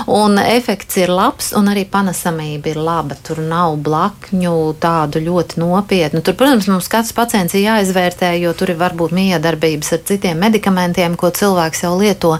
[0.08, 3.16] Un efekts ir labs, un arī panesamība ir laba.
[3.26, 6.22] Tur nav blakņu tādu ļoti nopietnu.
[6.24, 11.18] Tur, protams, mums katrs pacients ir jāizvērtē, jo tur ir varbūt miedarbības ar citiem medikamentiem,
[11.18, 12.36] ko cilvēks jau lieto.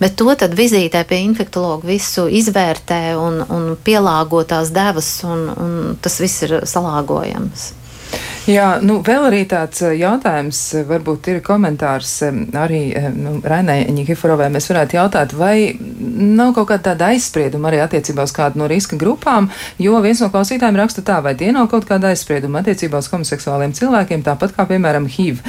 [0.00, 5.76] Bet to tad vizītē pie infektologa visu izvērtē un, un pielāgo tās devas, un, un
[6.02, 7.70] tas viss ir salāgojams.
[8.48, 12.80] Jā, nu vēl arī tāds eh, jautājums, eh, varbūt ir komentārs eh, arī
[13.12, 14.46] nu, Rainai Ņikiforovai.
[14.54, 18.96] Mēs varētu jautāt, vai nav kaut kāda tāda aizsprieduma arī attiecībā uz kādu no riska
[19.00, 23.10] grupām, jo viens no klausītājiem raksta tā, vai tie nav kaut kāda aizsprieduma attiecībā uz
[23.12, 25.42] homoseksuāliem cilvēkiem, tāpat kā, piemēram, HIV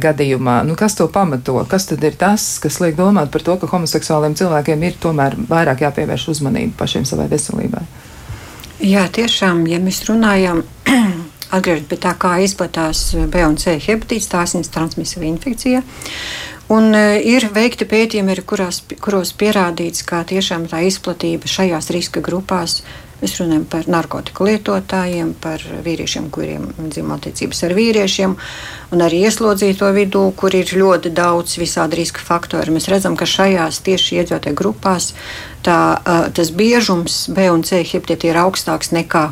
[0.00, 0.62] gadījumā.
[0.68, 1.58] Nu, kas to pamato?
[1.68, 5.84] Kas tad ir tas, kas liek domāt par to, ka homoseksuāliem cilvēkiem ir tomēr vairāk
[5.84, 7.84] jāpievērš uzmanība pašiem savai veselībai?
[8.82, 10.64] Jā, tiešām, ja mēs runājam
[11.52, 15.84] atgriežas pie tā, kā izplatās B un C hepatīts, tā asins transmisija infekcija.
[16.72, 22.80] Un uh, ir veikti pētījumi, kurās, kuros pierādīts, ka tiešām tā izplatība šajās riska grupās
[23.22, 28.32] Mēs runājam par narkotiku lietotājiem, par vīriešiem, kuriem dzimuma attiecības ar vīriešiem,
[28.90, 32.74] un arī ieslodzīto vidū, kur ir ļoti daudz visādi riska faktori.
[32.74, 35.12] Mēs redzam, ka šajās tieši iedzīvotāju grupās
[35.62, 39.28] tā, uh, tas biežums B un C hepatīti ir augstāks nekā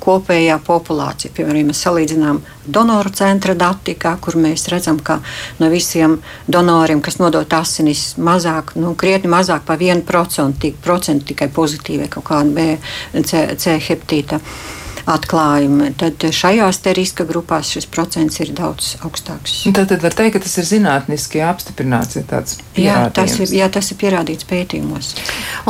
[0.00, 1.32] kopējā populācija.
[1.36, 5.20] Piemēram, ja mēs salīdzinām donoru centra datikā, kur mēs redzam, ka
[5.60, 12.28] no visiem donoriem, kas nodot asinis, mazāk, nu, krietni mazāk pa 1% tikai pozitīvai kaut
[12.32, 12.68] kāda B,
[13.24, 14.40] C, C heptīta.
[14.40, 14.79] Uh,
[15.10, 19.64] atklājumi, tad šajās riska grupās šis procents ir daudz augstāks.
[19.74, 22.18] Tad, tad var teikt, ka tas ir zinātniski apstiprināts.
[22.78, 25.12] Jā tas, ir, jā, tas ir pierādīts pētījumos.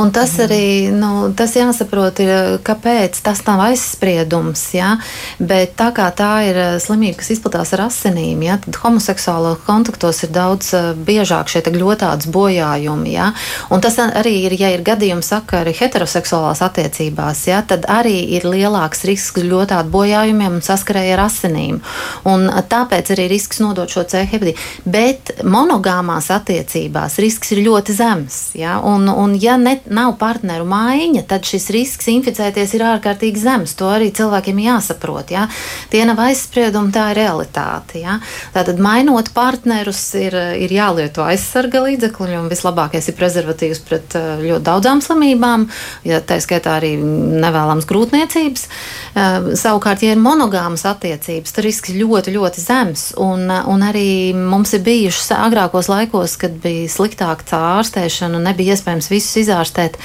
[0.01, 0.45] Un tas mm.
[0.47, 2.33] arī nu, tas jāsaprot, ir,
[2.67, 4.63] kāpēc tas nav aizspriedums.
[4.77, 4.95] Ja?
[5.39, 8.59] Bet tā kā tā ir slimība, kas izplatās ar asinīm, ja?
[8.63, 13.15] tad homoseksuālo kontaktos ir daudz eh, biežāk šie ļotādas bojājumi.
[13.15, 13.31] Ja?
[13.73, 17.63] Un tas arī ir, ja ir gadījums sakari heteroseksuālās attiecībās, ja?
[17.67, 21.81] tad arī ir lielāks risks risks ļoti bojājumiem un saskarēja ar asinīm.
[22.29, 24.59] Un tāpēc arī risks nodot šo C hepatītu.
[24.85, 28.39] Bet monogāmās attiecībās risks ir ļoti zems.
[28.55, 28.81] Ja?
[28.81, 33.75] Un, un ja ne, nav partneru maiņa, tad šis risks inficēties ir ārkārtīgi zems.
[33.79, 35.31] To arī cilvēkiem jāsaprot.
[35.31, 35.47] Ja?
[35.91, 38.01] Tie nav aizspriedumi, tā ir realitāte.
[38.03, 38.19] Ja?
[38.55, 44.67] Tātad mainot partnerus ir, ir jālieto aizsarga līdzekļi, un vislabākais ir prezervatīvs pret eh, ļoti
[44.67, 45.69] daudzām slimībām,
[46.09, 48.67] ja tā skaitā arī nevēlams grūtniecības.
[49.11, 53.09] Eh, savukārt, ja ir monogāmas attiecības, tad risks ļoti, ļoti zems.
[53.19, 58.77] Un, un arī mums ir bijušas agrākos laikos, kad bija sliktāka tā ārstēšana un nebija
[58.77, 59.99] iespējams visus izārstēt.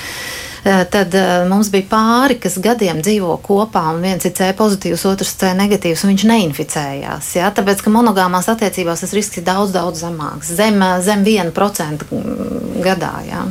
[0.66, 1.14] Eh, tad
[1.52, 6.02] mums bija pāri, kas gadiem dzīvo kopā, un viens ir C pozitīvs, otrs C negatīvs,
[6.02, 7.30] un viņš neinficējās.
[7.38, 7.54] Ja?
[7.54, 12.10] Tāpēc, ka monogāmās attiecībās tas risks ir daudz, daudz zemāks, zem, zem 1%
[12.82, 13.16] gadā.
[13.30, 13.46] Ja?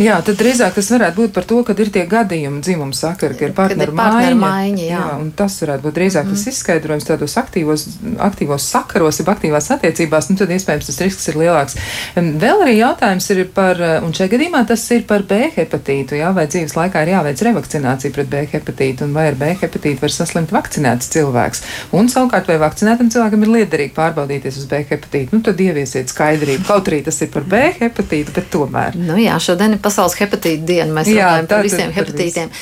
[0.00, 3.48] Jā, tad drīzāk tas varētu būt par to, ka ir tie gadījumi dzimuma sakari, ka
[3.48, 4.34] ir partneru maiņa.
[4.40, 5.00] maiņa jā.
[5.00, 6.34] jā, un tas varētu būt drīzāk mm.
[6.34, 6.54] tas mhm.
[6.54, 7.86] izskaidrojums tādos aktīvos,
[8.26, 11.78] aktīvos sakaros, jeb aktīvās attiecībās, nu tad iespējams tas risks ir lielāks.
[12.16, 16.46] Vēl arī jautājums ir par, un šajā gadījumā tas ir par B hepatītu, jā, vai
[16.50, 20.54] dzīves laikā ir jāveic revakcinācija pret B hepatītu, un vai ar B hepatītu var saslimt
[20.54, 21.62] vakcinēts cilvēks.
[21.96, 26.66] Un savukārt, vai vakcinētam cilvēkam ir liederīgi pārbaudīties uz B hepatītu, nu tad ieviesiet skaidrību.
[26.66, 28.98] Kaut arī tas ir par B hepatītu, bet tomēr.
[28.98, 30.90] Nu, jā, šodien ir pasaules hepatīta diena.
[30.96, 32.52] Mēs Jā, runājam par visiem hepatītiem.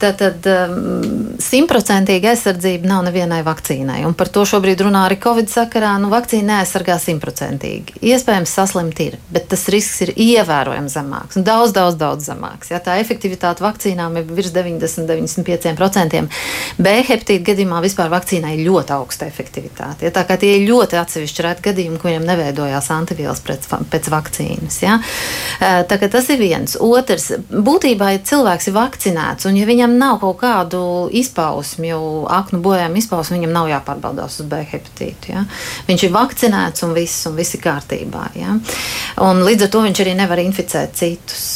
[0.00, 4.02] Tātad um, simtprocentīga aizsardzība nav nevienai vakcīnai.
[4.08, 5.94] Un par to šobrīd runā arī Covid sakarā.
[6.02, 7.96] Nu, vakcīna neaizsargā simtprocentīgi.
[8.10, 11.40] Iespējams, saslimt ir, bet tas risks ir ievērojami zemāks.
[11.40, 12.72] Daudz, daudz, daudz zemāks.
[12.74, 16.24] Ja, tā efektivitāte vakcīnām ir virs 90-95%.
[16.76, 20.04] B hepatīta gadījumā vispār vakcīnai ir ļoti augsta efektivitāte.
[20.04, 24.80] Ja, tā kā tie ir ļoti atsevišķi reti gadījumi, kuriem neveidojās antivielas pēc, pēc vakcīnas.
[24.84, 24.98] Ja.
[25.60, 26.76] Tā, Tas ir viens.
[26.80, 30.82] Otrs, būtībā, ja cilvēks ir vakcinēts un ja viņam nav kaut kādu
[31.16, 35.32] izpausmi, jau aknu bojājumu izpausmi, viņam nav jāpārbaudās uz B hepatītu.
[35.34, 35.44] Ja?
[35.88, 38.24] Viņš ir vakcinēts un viss, un viss ir kārtībā.
[38.38, 38.56] Ja?
[39.24, 41.48] Un līdz ar to viņš arī nevar inficēt citus.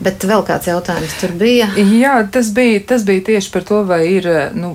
[0.00, 1.66] Bet vēl kāds jautājums tur bija?
[1.76, 4.72] Jā, tas bija, tas bija tieši par to, vai ir, nu,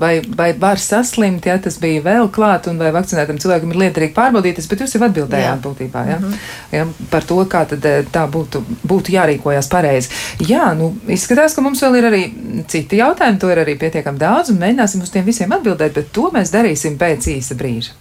[0.00, 4.14] vai, vai var saslimt, ja tas bija vēl klāt, un vai vakcinētam cilvēkam ir liederīgi
[4.16, 5.56] pārbaudīties, bet jūs jau atbildējāt jā.
[5.64, 6.18] būtībā, ja?
[6.20, 6.76] Mm -hmm.
[6.76, 10.12] ja, par to, kā tad eh, tā būtu, būtu jārīkojas pareizi.
[10.48, 12.22] Jā, nu, izskatās, ka mums vēl ir arī
[12.68, 16.30] citi jautājumi, to ir arī pietiekami daudz, un mēģināsim uz tiem visiem atbildēt, bet to
[16.34, 17.96] mēs darīsim pēc īsa brīža.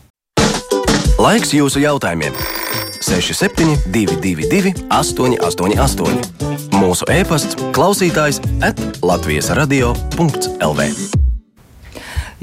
[1.19, 2.83] Laiks jūsu jautājumiem!
[3.04, 6.72] 67, 222, 888.
[6.80, 11.22] Mūsu e-pasts, klausītājs at Latvijas radio.lv.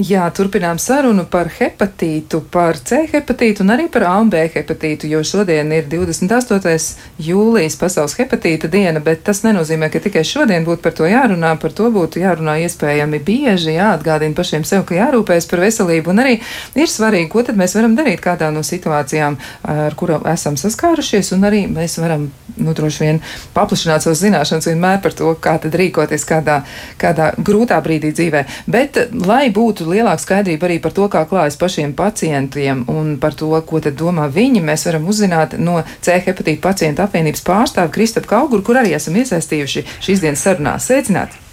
[0.01, 5.05] Jā, turpinām sarunu par hepatītu, par C hepatītu un arī par A un B hepatītu,
[5.11, 6.95] jo šodien ir 28.
[7.21, 11.75] jūlijas pasaules hepatīta diena, bet tas nenozīmē, ka tikai šodien būtu par to jārunā, par
[11.77, 16.33] to būtu jārunā iespējami bieži, jāatgādina pašiem sev, ka jārūpējas par veselību un arī
[16.79, 19.37] ir svarīgi, ko tad mēs varam darīt kādā no situācijām,
[19.75, 23.21] ar kuru esam saskārušies, un arī mēs varam, nu, droši vien
[23.53, 26.61] paplašināt savas zināšanas vienmēr par to, kā tad rīkoties kādā,
[27.01, 28.45] kādā grūtā brīdī dzīvē.
[28.71, 33.51] Bet, lai būtu lielāka skaidrība arī par to, kā klājas pašiem pacientiem un par to,
[33.67, 38.65] ko tad domā viņi, mēs varam uzzināt no C hepatīta pacienta apvienības pārstāva Kristapa Kauguru,
[38.65, 40.89] kur arī esam iesaistījuši šīs dienas sarunās.
[40.89, 41.47] Sveicināti!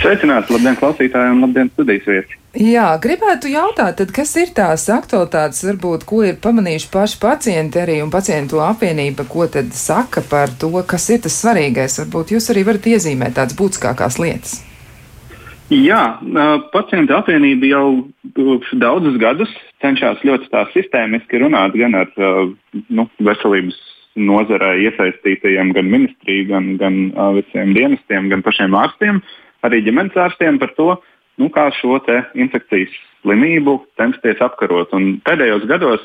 [0.00, 0.54] Sveicināti!
[0.54, 2.38] Labdien, klausītāji, un labdien, studijas viesi!
[2.50, 8.00] Jā, gribētu jautāt, tad, kas ir tās aktualitātes, varbūt, ko ir pamanījuši paši pacienti arī
[8.02, 12.00] un pacientu apvienība, ko tad saka par to, kas ir tas svarīgais.
[12.02, 14.58] Varbūt jūs arī varat iezīmēt tādas būtiskākās lietas.
[15.70, 16.18] Jā,
[16.74, 17.84] pacientu apvienība jau
[18.82, 22.10] daudzus gadus cenšas ļoti sistēmiski runāt gan ar
[22.90, 23.78] nu, veselības
[24.18, 26.98] nozarē iesaistītajiem, gan ministriju, gan, gan
[27.36, 29.22] visiem dienestiem, gan pašiem ārstiem,
[29.62, 30.88] arī ģimenes ārstiem par to,
[31.38, 32.00] nu, kā šo
[32.34, 32.90] infekcijas
[33.22, 34.90] slimību censties apkarot.
[34.96, 36.02] Un pēdējos gados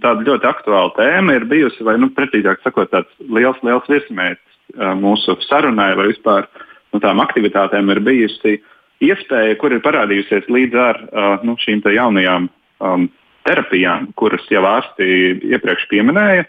[0.00, 5.36] tāda ļoti aktuāla tēma ir bijusi, vai nu, precīzāk sakot, tāds liels, liels virsmērķis mūsu
[5.44, 6.48] sarunai vai vispār
[6.94, 8.62] nu, tām aktivitātēm ir bijusi
[9.02, 12.48] iespēja, kur ir parādījusies līdz ar uh, nu, šīm jaunajām
[12.82, 13.08] um,
[13.46, 15.06] terapijām, kuras jau ārsti
[15.50, 16.46] iepriekš pieminēja,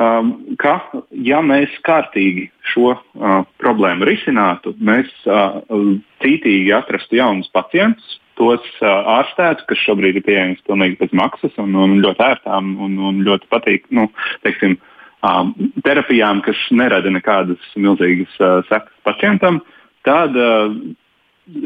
[0.00, 0.78] um, ka,
[1.12, 5.60] ja mēs kārtīgi šo uh, problēmu risinātu, mēs uh,
[6.24, 11.76] cītīgi atrastu jaunus pacientus, tos uh, ārstētu, kas šobrīd ir pieejams pilnīgi bez maksas un,
[11.76, 14.08] un ļoti ērtām un, un ļoti patīk, nu,
[14.46, 14.78] teiksim,
[15.26, 15.52] um,
[15.84, 19.60] terapijām, kas nerada nekādas milzīgas uh, sekas pacientam,
[20.08, 20.72] tad uh,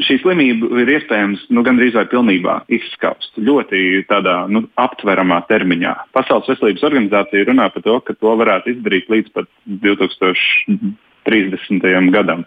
[0.07, 5.93] šī slimība ir iespējams nu, gandrīz vai pilnībā izskaust ļoti tādā nu, aptveramā termiņā.
[6.17, 9.51] Pasaules veselības organizācija runā par to, ka to varētu izdarīt līdz pat
[9.83, 10.95] 2030.
[11.27, 11.83] 30.
[12.11, 12.45] gadam.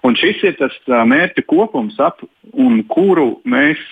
[0.00, 2.22] Un šis ir tas mērķu kopums, ap
[2.88, 3.82] kuru mēs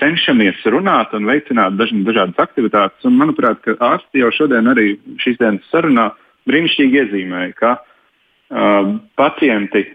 [0.00, 3.00] cenšamies runāt un veicināt daž, dažādas aktivitātes.
[3.08, 6.10] Un, manuprāt, ārsti jau šodien arī šīs dienas sarunā
[6.50, 9.86] brīnišķīgi iezīmēja, ka uh, pacienti,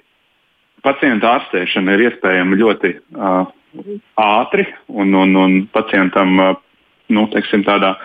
[0.88, 3.44] pacienta ārstēšana ir iespējama ļoti uh,
[4.24, 6.56] ātri un, un, un pacientam uh,
[7.14, 7.96] nu, teiksim, tādā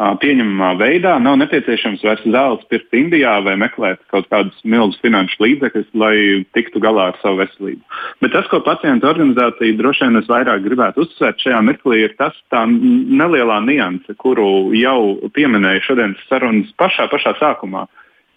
[0.00, 1.16] pieņemamā veidā.
[1.20, 6.14] Nav nepieciešams vairs zāles pirkt Indijā vai meklēt kaut kādus milzus finanšu līdzekļus, lai
[6.56, 7.82] tiktu galā ar savu veselību.
[8.24, 13.60] Bet tas, ko pacientu organizācija droši vien vairāk gribētu uzsvērt šajā mirklī, ir tas nelielā
[13.66, 17.84] nianse, kuru jau pieminēju šodienas sarunas pašā, pašā sākumā.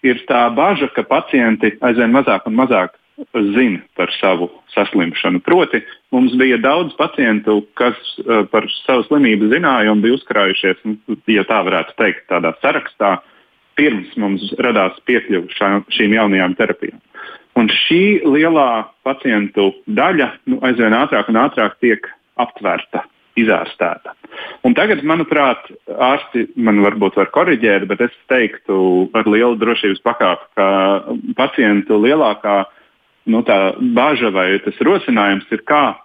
[0.04, 2.98] Ir tā bažas, ka pacienti aizvien mazāk un mazāk
[3.56, 5.40] zina par savu saslimšanu.
[5.40, 10.98] Proti, mums bija daudz pacientu, kas uh, par savu slimību zināja un bija uzkrājušies, nu,
[11.30, 13.18] ja tā varētu teikt, tādā sarakstā,
[13.78, 15.54] pirms mums radās piekļuve
[15.94, 17.00] šīm jaunajām terapijām.
[17.58, 22.08] Un šī lielā pacientu daļa nu, aizvien ātrāk un ātrāk tiek
[22.42, 23.04] aptvērta,
[23.38, 24.14] izārstēta.
[24.66, 30.48] Un tagad, manuprāt, ārsti man varbūt var korrigēt, bet es teiktu ar lielu drošības pakāpi,
[30.58, 30.68] ka
[31.38, 32.80] pacientu lielākā uh,
[33.26, 33.58] nu, tā
[33.96, 35.96] bažas vai tas rosinājums ir, kā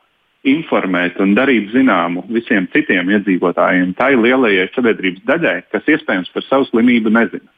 [0.46, 6.68] informēt un darīt zināmu visiem citiem iedzīvotājiem, tai lielajai sabiedrības daļai, kas iespējams par savu
[6.70, 7.48] slimību nezina.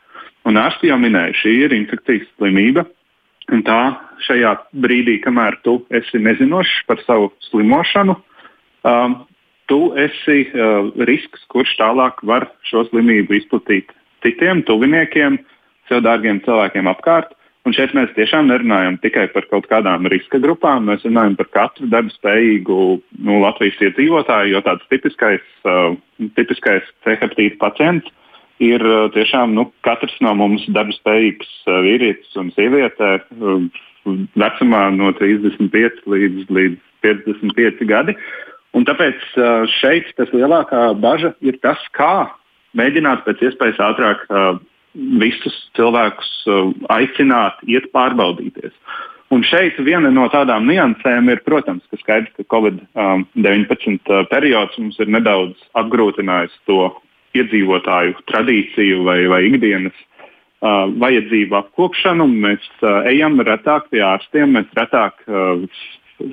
[0.48, 2.86] Un ārsti jau minēja, šī ir infekcijas slimība.
[3.50, 3.80] Un tā
[4.24, 8.14] šajā brīdī, kamēr tu esi nezinošs par savu slimošanu,
[8.86, 9.16] um,
[9.70, 13.92] tu esi uh, risks, kurš tālāk var šo slimību izplatīt
[14.24, 15.40] citiem tuviniekiem,
[15.90, 17.34] sev dārgiem cilvēkiem apkārt.
[17.68, 21.90] Un šeit mēs tiešām nerunājam tikai par kaut kādām riska grupām, mēs runājam par katru
[21.92, 22.78] darbu spējīgu
[23.26, 25.92] nu, Latvijas iedzīvotāju, jo tāds tipiskais, uh,
[26.38, 28.08] tipiskais C hepatīta pacients
[28.64, 33.84] ir uh, tiešām nu, katrs no mums darba spējīgs uh, vīrietis un sieviete uh,
[34.40, 38.16] vecumā no 35 līdz, līdz 55 gadi.
[38.72, 42.30] Un tāpēc uh, šeit tas lielākā bažas ir tas, kā
[42.78, 44.60] mēģināt pēc iespējas ātrāk uh,
[44.94, 48.74] visus cilvēkus uh, aicināt, iet pārbaudīties.
[49.30, 54.78] Un šeit viena no tādām niansēm ir, protams, ka skaidrs, ka Covid-19 um, uh, periods
[54.80, 56.88] mums ir nedaudz apgrūtinājis to
[57.38, 62.26] iedzīvotāju tradīciju vai, vai ikdienas uh, vajadzību apkopšanu.
[62.26, 65.62] Mēs uh, ejam retāk pie ārstiem, mēs retāk uh,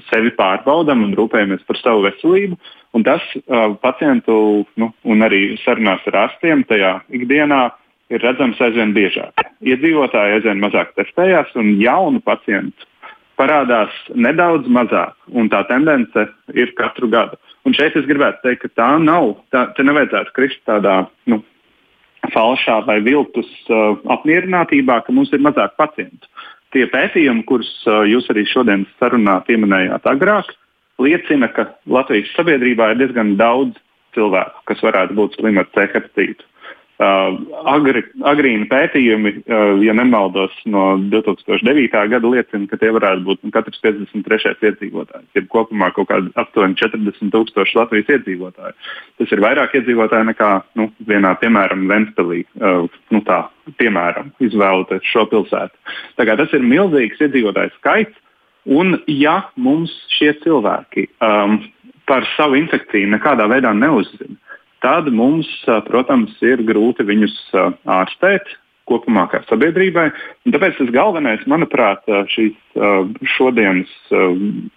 [0.10, 2.58] sevi pārbaudām un rūpējamies par savu veselību.
[2.98, 8.60] Un tas uh, pacientu nu, un arī sarunās ar ārstiem tajā ikdienā uh, ir redzams
[8.64, 9.44] aizvien biežāk.
[9.66, 12.88] Iedzīvotāji aizvien mazāk testējās, un jaunu pacientu
[13.38, 16.26] parādās nedaudz mazāk, un tā tendence
[16.58, 17.38] ir katru gadu.
[17.68, 21.42] Un šeit es gribētu teikt, ka tā nav, tā, te nevajadzētu krist tādā nu,
[22.34, 26.32] falšā vai viltus uh, apmierinātībā, ka mums ir mazāk pacientu.
[26.76, 30.50] Tie pētījumi, kurus uh, jūs arī šodien sarunā pieminējāt agrāk,
[31.04, 33.78] liecina, ka Latvijas sabiedrībā ir diezgan daudz
[34.18, 36.48] cilvēku, kas varētu būt slimi ar C hepatītu.
[36.98, 37.36] Uh,
[37.70, 41.92] agri, agrīni pētījumi, uh, ja nemaldos, no 2009.
[42.10, 44.56] gada liecina, ka tie varētu būt nu, katrs 53.
[44.66, 45.28] iedzīvotājs.
[45.38, 48.74] Ir kopumā kaut kādi aptuveni 40 tūkstoši Latvijas iedzīvotāji.
[49.22, 50.50] Tas ir vairāk iedzīvotāji nekā
[50.82, 52.42] nu, vienā, piemēram, Ventspēlī.
[52.58, 53.44] Uh, nu, tā,
[53.78, 55.78] piemēram, izvēloties šo pilsētu.
[56.18, 58.18] Tas ir milzīgs iedzīvotāju skaits.
[58.74, 61.62] Un, ja mums šie cilvēki um,
[62.10, 64.34] par savu infekciju nekādā veidā neuzzina,
[64.88, 65.50] tad mums,
[65.90, 67.36] protams, ir grūti viņus
[67.92, 68.54] ārstēt
[68.88, 70.08] kopumā kā sabiedrībai.
[70.48, 72.56] Un tāpēc tas galvenais, manuprāt, šīs
[73.36, 73.92] šodienas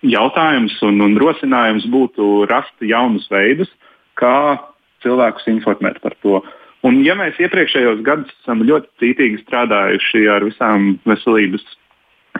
[0.02, 3.70] jautājums un, un rosinājums būtu rast jaunus veidus,
[4.18, 4.58] kā
[5.04, 6.40] cilvēkus informēt par to.
[6.86, 11.62] Un, ja mēs iepriekšējos gados esam ļoti cītīgi strādājuši ar visām veselības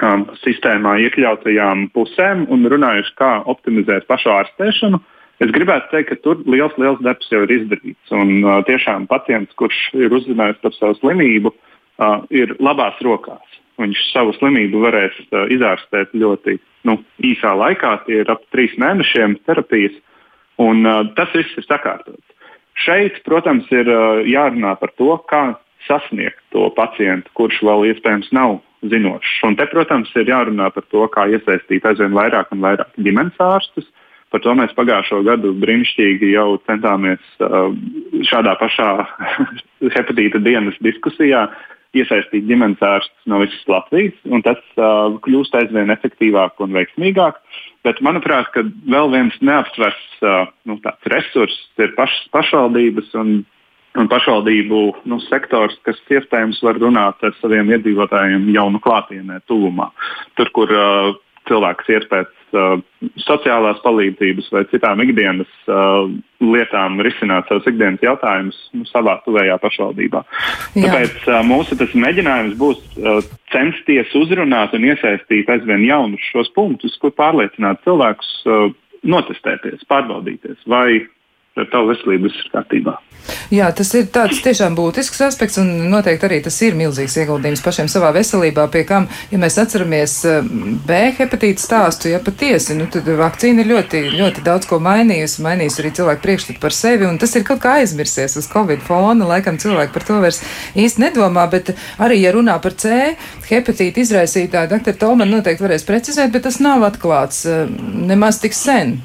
[0.01, 6.19] um, sistēmā iekļautajām pusēm un runājuši, kā optimizēt pašu ārstēšanu, uh, Es gribētu teikt, ka
[6.21, 8.13] tur liels, liels darbs jau ir izdarīts.
[8.13, 13.57] Un uh, tiešām pacients, kurš ir uzzinājis par savu slimību, uh, ir labās rokās.
[13.81, 19.39] Viņš savu slimību varēs uh, izārstēt ļoti nu, īsā laikā, tie ir ap trīs mēnešiem
[19.49, 19.97] terapijas,
[20.61, 22.37] un uh, tas viss ir sakārtots.
[22.81, 25.55] Šeit, protams, ir uh, jārunā par to, kā
[25.87, 28.59] sasniegt to pacientu, kurš vēl iespējams nav
[28.93, 29.41] zinošs.
[29.49, 33.89] Un te, protams, ir jārunā par to, kā iesaistīt aizvien vairāk un vairāk ģimenes ārstus,
[34.31, 37.73] Par to mēs pagājušo gadu brīnišķīgi jau centāmies uh,
[38.29, 38.91] šādā pašā
[39.97, 41.49] hepatīta dienas diskusijā
[41.99, 47.41] iesaistīt ģimenes ārstus no visas Latvijas, un tas uh, kļūst aizvien efektīvāk un veiksmīgāk.
[47.83, 48.55] Bet, manuprāt,
[48.87, 50.79] vēl viens neaptvers uh, nu,
[51.11, 53.41] resurss ir pašas pašvaldības un
[53.99, 59.89] un pašvaldību nu, sektors, kas iespējams var runāt ar saviem iedzīvotājiem jau nu klātienē, tuvumā.
[60.39, 61.11] Tur, kur uh,
[61.51, 62.31] cilvēks iet pēc
[63.25, 66.11] sociālās palīdzības vai citām ikdienas uh,
[66.43, 70.25] lietām risināt savus ikdienas jautājumus nu, savā tuvējā pašvaldībā.
[70.75, 70.83] Jā.
[70.85, 73.21] Tāpēc uh, mūsu mēģinājums būs uh,
[73.55, 78.69] censties uzrunāt un iesaistīt aizvien jaunus šos punktus, kur pārliecināt cilvēkus uh,
[79.07, 81.01] notestēties, pārbaudīties, vai
[81.63, 82.99] ar tavu veselību viss ir kārtībā.
[83.51, 87.89] Jā, tas ir tāds tiešām būtisks aspekts, un noteikti arī tas ir milzīgs ieguldījums pašiem
[87.91, 90.51] savā veselībā, pie kam, ja mēs atceramies eh,
[90.87, 95.83] B hepatīta stāstu, ja patiesi, nu tad vakcīna ir ļoti, ļoti daudz ko mainījusi, mainījusi
[95.83, 99.59] arī cilvēku priekšstatu par sevi, un tas ir kaut kā aizmirsies uz Covid fona, laikam
[99.61, 100.43] cilvēki par to vairs
[100.79, 103.17] īsti nedomā, bet arī, ja runā par C
[103.51, 107.67] hepatīta izraisītāju, doktor Tolman noteikti varēs precizēt, bet tas nav atklāts eh,
[108.11, 109.01] nemaz tik sen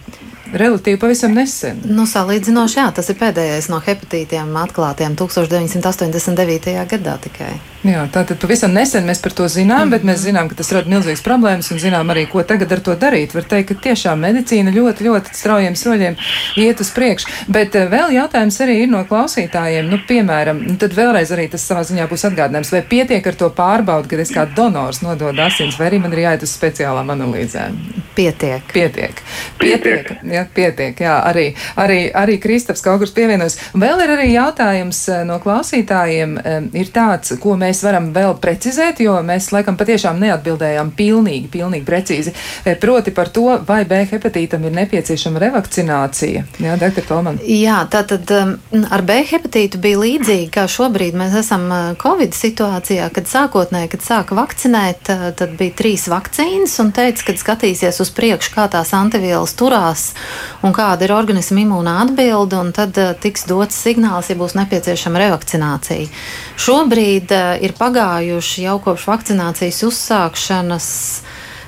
[0.60, 1.82] relatīvi pavisam nesen.
[1.86, 6.76] Nu, salīdzinoši, jā, tas ir pēdējais no hepatītiem atklātiem 1989.
[6.96, 7.54] gadā tikai.
[7.86, 9.92] Jā, tātad pavisam nesen mēs par to zinām, mm -hmm.
[9.92, 12.96] bet mēs zinām, ka tas rada milzīgas problēmas un zinām arī, ko tagad ar to
[12.96, 13.34] darīt.
[13.36, 16.16] Var teikt, ka tiešām medicīna ļoti, ļoti straujiem soļiem
[16.58, 17.28] iet uz priekšu.
[17.48, 19.90] Bet eh, vēl jautājums arī ir no klausītājiem.
[19.90, 23.50] Nu, piemēram, nu, tad vēlreiz arī tas savā ziņā būs atgādinājums, vai pietiek ar to
[23.50, 27.78] pārbaudu, kad es kā donors nododu asins, vai arī man ir jāiet uz speciālām analīzēm.
[28.16, 28.64] Pietiek.
[28.74, 29.22] Pietiek.
[29.60, 30.12] Pietiek.
[30.24, 31.00] Jā, pietiek.
[31.00, 33.60] Jā, arī, arī, arī Kristaps kaut kur pievienojas.
[33.74, 36.38] Vēl ir arī jautājums eh, no klausītājiem.
[36.40, 41.50] Eh, ir tāds, ko mēs mēs varam vēl precizēt, jo mēs laikam patiešām neatbildējām pilnīgi,
[41.52, 42.32] pilnīgi precīzi.
[42.64, 46.46] E, proti par to, vai B hepatītam ir nepieciešama revakcinācija.
[46.64, 47.40] Jā, doktor Tolman.
[47.44, 48.54] Jā, tātad um,
[48.96, 54.06] ar B hepatītu bija līdzīgi, kā šobrīd mēs esam uh, Covid situācijā, kad sākotnēji, kad
[54.06, 58.94] sāka vakcinēt, uh, tad bija trīs vakcīnas un teica, ka skatīsies uz priekšu, kā tās
[58.96, 60.08] antivielas turās
[60.64, 65.26] un kāda ir organisma imūna atbilde, un tad uh, tiks dots signāls, ja būs nepieciešama
[65.26, 66.08] revakcinācija.
[66.66, 70.88] Šobrīd ir pagājuši jau kopš vakcinācijas uzsākšanas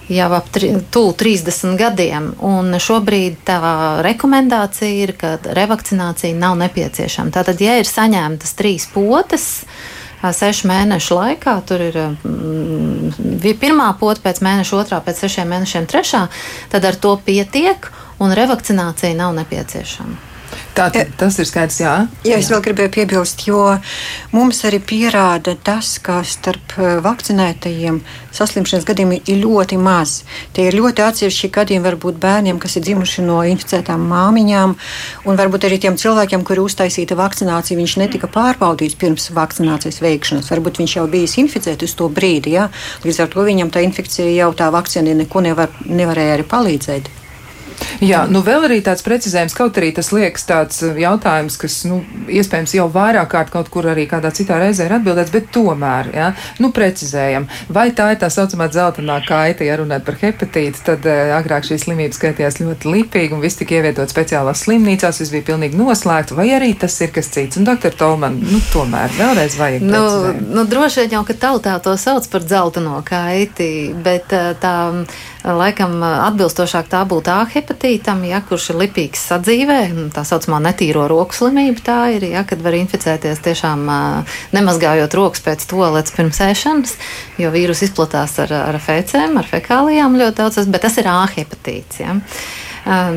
[0.08, 0.48] jau ap
[0.92, 2.32] tuvu 30 gadiem.
[2.80, 3.60] Šobrīd tā
[4.06, 7.34] rekomendācija ir, ka revakcinācija nav nepieciešama.
[7.36, 9.48] Tātad, ja ir saņemtas trīs potes,
[10.22, 11.58] sešu mēnešu laikā.
[11.68, 16.28] Tur ir mm, pirmā pota, pēc mēneša otrā, pēc sešiem mēnešiem trešā.
[16.72, 17.92] Tad ar to pietiek,
[18.24, 20.27] un revakcinācija nav nepieciešama.
[20.78, 21.94] Tā, tas ir skaidrs, jā.
[22.22, 22.54] Jā, es jā.
[22.54, 23.62] vēl gribēju piebilst, jo
[24.30, 27.98] mums arī pierāda tas, ka starp eh, vakcinētajiem
[28.38, 30.22] saslimšanas gadījumiem ir ļoti maz.
[30.54, 34.78] Tie ir ļoti atsevišķi gadījumi, varbūt bērniem, kas ir dzimuši no inficētām māmiņām,
[35.26, 40.54] un varbūt arī tiem cilvēkiem, kuri uztaisīta vakcinācija, viņš netika pārbaudīts pirms vakcinācijas veikšanas.
[40.54, 42.70] Varbūt viņš jau bijis inficēts uz to brīdi, ja?
[43.04, 47.16] līdz ar to viņam tā infekcija jau tā vakcīna neko nevar, nevarēja arī palīdzēt.
[48.04, 52.00] Jā, nu vēl arī tāds precizējums, kaut arī tas liekas tāds uh, jautājums, kas, nu,
[52.30, 56.28] iespējams jau vairāk kārt kaut kur arī kādā citā reizē ir atbildēts, bet tomēr, jā,
[56.62, 61.34] nu, precizējam, vai tā ir tā saucamā dzeltenā kaita, ja runāt par hepatītu, tad uh,
[61.38, 65.80] agrāk šī slimība skaitījās ļoti lipīgi un viss tika ievietot speciālās slimnīcās, viss bija pilnīgi
[65.80, 67.58] noslēgts, vai arī tas ir kas cits.
[67.58, 69.86] Un, doktor Tolman, nu, tomēr vēlreiz vajag.
[69.90, 70.04] Nu,
[70.54, 73.72] nu, droši vien jau, ka tautā to sauc par dzelteno kaiti,
[74.06, 74.76] bet uh, tā
[75.48, 79.80] laikam atbilstošāk tā būtu A hepatītam, ja, kurš ir lipīgs sadzīvē,
[80.16, 83.84] tā saucamā netīro roku slimība tā ir, ja, kad var inficēties tiešām
[84.56, 86.96] nemazgājot rokas pēc toaletes pirms ēšanas,
[87.38, 92.00] jo vīrus izplatās ar, ar fēcēm, ar fekālijām ļoti daudz, bet tas ir A hepatīts.
[92.00, 92.16] Ja.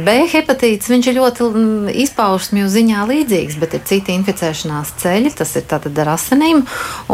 [0.04, 5.66] B hepatīts ir ļoti mm, izpausmju ziņā līdzīgs, bet ir citi inficēšanās ceļi, tas ir
[5.70, 6.64] tātad ar asinīm,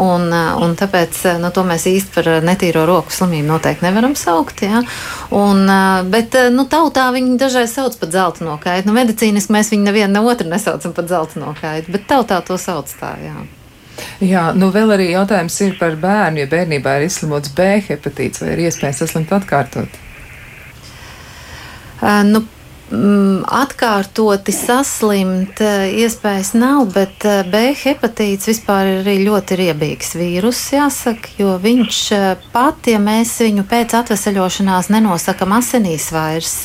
[0.01, 4.63] un, un tāpēc nu, to mēs īsti par netīro roku slimību noteikti nevaram saukt.
[4.65, 4.81] Ja?
[5.37, 5.69] Un,
[6.09, 8.89] bet nu, tautā viņi dažreiz sauc par zeltaino kaitu.
[8.89, 12.89] Nu, medicīniski mēs viņu nevienu ne otru nesaucam par zeltaino kaitu, bet tautā to sauc
[12.97, 13.13] tā.
[13.21, 13.37] Jā.
[14.21, 18.55] Jā, nu vēl arī jautājums ir par bērnu, ja bērnībā ir izslimots B hepatīts, vai
[18.55, 20.06] ir iespēja saslimt atkārtot?
[22.01, 22.41] Nu,
[22.91, 31.33] mm, Atkārtoti saslimt iespējas nav, bet B hepatīts vispār ir arī ļoti riebīgs vīrus, jāsaka,
[31.41, 32.01] jo viņš
[32.53, 36.59] pat, ja mēs viņu pēc atvesaļošanās nenosakam asinīs vairs,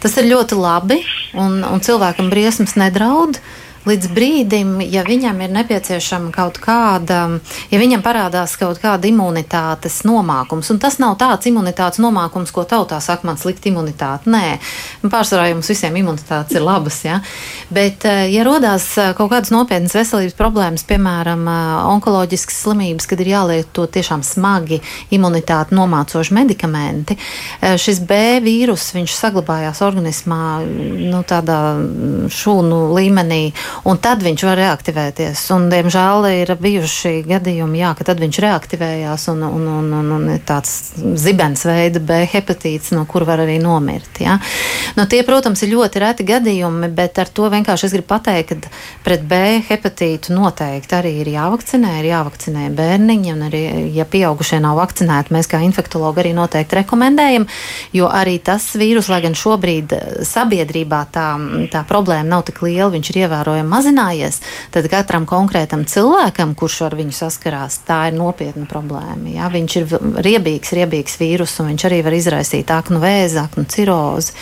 [0.00, 1.02] tas ir ļoti labi
[1.36, 3.36] un, un cilvēkam briesmas nedraud.
[3.36, 7.20] Uh, līdz brīdim, ja viņam ir nepieciešama kaut kāda,
[7.70, 13.00] ja viņam parādās kaut kāda imunitātes nomākums, un tas nav tāds imunitātes nomākums, ko tautā
[13.04, 14.30] saka, man slikta imunitāte.
[14.32, 14.58] Nē,
[15.04, 17.20] pārsvarā jums visiem imunitātes ir labas, ja?
[17.74, 23.20] bet eh, ja rodās eh, kaut kādas nopietnas veselības problēmas, piemēram, eh, onkoloģiskas slimības, kad
[23.20, 24.80] ir jālieto tiešām smagi
[25.14, 27.16] imunitāti nomācoši medikamenti,
[27.60, 31.58] šis B vīrus, viņš saglabājās organismā nu, tādā
[32.32, 33.42] šūnu līmenī
[33.88, 35.42] un tad viņš var reaktivēties.
[35.54, 40.28] Un, diemžēl ir bijuši gadījumi, jā, ka tad viņš reaktivējās un, un, un, un, un
[40.36, 44.20] ir tāds zibens veida B hepatīts, no kur var arī nomirt.
[44.22, 44.38] Ja?
[44.98, 48.72] Nu, tie, protams, ir ļoti reti gadījumi, bet ar to vienkārši es gribu pateikt, ka
[49.04, 53.62] pret B hepatītu noteikti arī ir jāvakcinē, ir jāvakcinē bērniņi, un arī,
[53.96, 57.48] ja pieaugušie nav vakcinēti, mēs kā infektologi arī noteikti rekomendējam,
[57.96, 59.94] jo arī tas vīrus, lai gan šobrīd
[60.26, 61.28] sabiedrībā tā,
[61.72, 64.40] tā problēma nav tik liela, viņš ir ievērojami mazinājies,
[64.74, 69.32] tad katram konkrētam cilvēkam, kurš ar viņu saskarās, tā ir nopietna problēma.
[69.32, 69.48] Ja?
[69.52, 69.94] Viņš ir
[70.26, 74.34] riebīgs, riebīgs vīrus, un viņš arī var izraisīt aknu vēzi, aknu cirozi.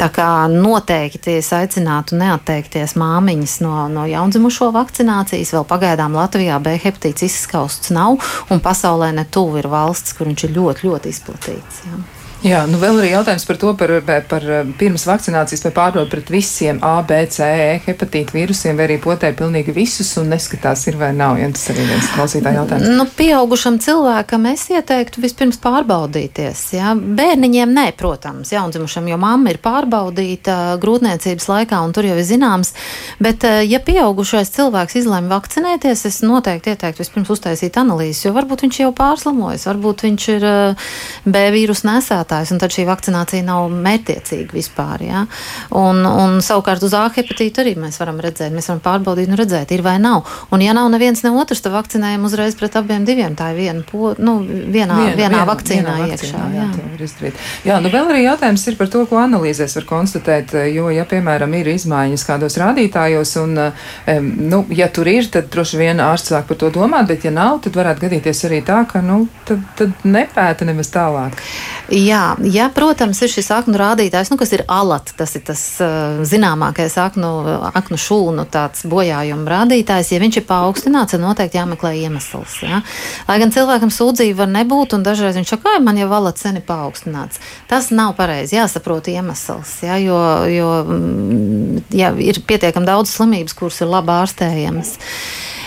[0.00, 5.54] Tā kā noteikti es aicinātu neatteikties māmiņas no, no jaundzimušo vakcinācijas.
[5.56, 10.48] Vēl pagaidām Latvijā B hepatīts izskausts nav, un pasaulē ne tuvu ir valsts, kur viņš
[10.48, 11.84] ir ļoti, ļoti izplatīts.
[11.88, 12.19] Ja.
[12.40, 13.90] Jā, nu vēl arī jautājums par to, par,
[14.24, 14.44] par
[14.80, 19.28] pirms vakcinācijas vai pārbaudi pret visiem A, B, C, E hepatītu vīrusiem, vai arī potē
[19.36, 21.36] pilnīgi visus un neskatās, ir vai nav.
[21.36, 22.94] Ja tas arī viens klausītāja jautājums.
[22.96, 26.62] Nu, pieaugušam cilvēkam es ieteiktu vispirms pārbaudīties.
[26.78, 26.94] Ja?
[26.96, 32.72] Bērniņiem nē, protams, jaundzimušam, jo mamma ir pārbaudīta grūtniecības laikā un tur jau ir zināms.
[33.20, 38.64] Bet, eh, ja pieaugušais cilvēks izlēma vakcinēties, es noteikti ieteiktu vispirms uztaisīt analīzes, jo varbūt
[38.64, 40.90] viņš jau pārslimojas, varbūt viņš ir eh,
[41.28, 45.02] B vīrusu nesētājs spēlētājs, un tad šī vakcinācija nav mērķiecīga vispār.
[45.02, 45.24] Ja?
[45.70, 49.72] Un, un savukārt uz A hepatītu arī mēs varam redzēt, mēs varam pārbaudīt un redzēt,
[49.72, 50.26] ir vai nav.
[50.52, 53.34] Un ja nav neviens ne otrs, tad vakcinējam uzreiz pret abiem diviem.
[53.36, 56.42] Tā ir viena, po, nu, vienā, viena, vienā viena, vakcīnā vienā iekšā.
[56.44, 57.32] Vakcīnā, jā, jā.
[57.70, 61.56] jā, nu vēl arī jautājums ir par to, ko analīzēs var konstatēt, jo, ja, piemēram,
[61.58, 63.58] ir izmaiņas kādos rādītājos, un,
[64.52, 67.62] nu, ja tur ir, tad droši vien ārsts sāk par to domāt, bet ja nav,
[67.64, 71.40] tad varētu gadīties arī tā, ka, nu, tad, tad nepēta nemaz tālāk.
[71.90, 75.14] Jā, Jā, ja, protams, ir šis aknu rādītājs, nu, kas ir alats.
[75.16, 77.30] Tas ir tas uh, zināmākais aknu,
[77.70, 78.44] aknu šūnu
[78.90, 80.12] bojājuma rādītājs.
[80.12, 82.58] Ja viņš ir paaugstināts, tad noteikti jāmeklē iemesls.
[82.66, 82.82] Ja?
[83.28, 86.60] Lai gan cilvēkam sūdzība var nebūt, un dažreiz viņš saka, ka man jau alats sen
[86.60, 87.40] ir paaugstināts.
[87.70, 88.58] Tas nav pareizi.
[88.58, 89.96] Jāsaprot iemesls, ja?
[90.02, 94.98] jo, jo mm, ja, ir pietiekami daudz slimības, kuras ir labi ārstējamas.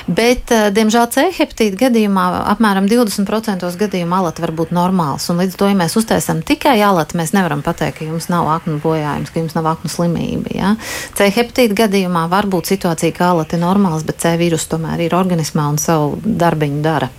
[0.08, 5.30] Bet, eh, diemžēl, C hepatīta gadījumā apmēram 20% gadījumu alata var būt normāls.
[5.32, 9.32] Līdz to, ja mēs uztaisām tikai alatu, mēs nevaram pateikt, ka jums nav aknu bojājums,
[9.32, 10.51] ka jums nav aknu slimība.
[10.56, 10.76] Ja?
[11.16, 15.16] C hepatīta gadījumā var būt situācija, ka alata ir normāls, bet C vīrus tomēr ir
[15.16, 17.10] organismā un savu darbiņu dara.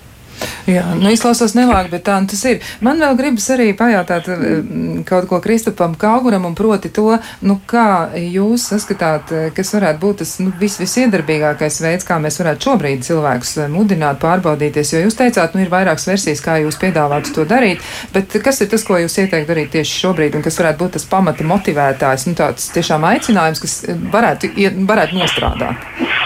[0.64, 2.62] Jā, nu izklausās nelāk, bet tā nu tas ir.
[2.85, 4.62] Man vēl gribas arī pajautāt eh,
[5.05, 10.22] kaut ko Kristupam Kauguram un proti to, nu kā jūs saskatāt, eh, kas varētu būt
[10.22, 15.20] tas nu, vis, visiedarbīgākais veids, kā mēs varētu šobrīd cilvēkus eh, mudināt pārbaudīties, jo jūs
[15.20, 17.85] teicāt, nu ir vairākas versijas, kā jūs piedāvātu to darīt,
[18.16, 21.09] bet kas ir tas, ko jūs ieteikt darīt tieši šobrīd un kas varētu būt tas
[21.12, 23.80] pamata motivētājs, nu tāds tiešām aicinājums, kas
[24.16, 24.55] varētu,
[24.89, 26.24] varētu nostrādāt?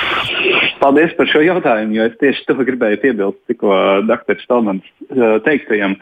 [0.78, 3.74] Paldies par šo jautājumu, jo es tieši to gribēju piebilst tikko
[4.06, 4.38] dr.
[4.44, 4.86] Stalmans
[5.46, 5.96] teiktajam.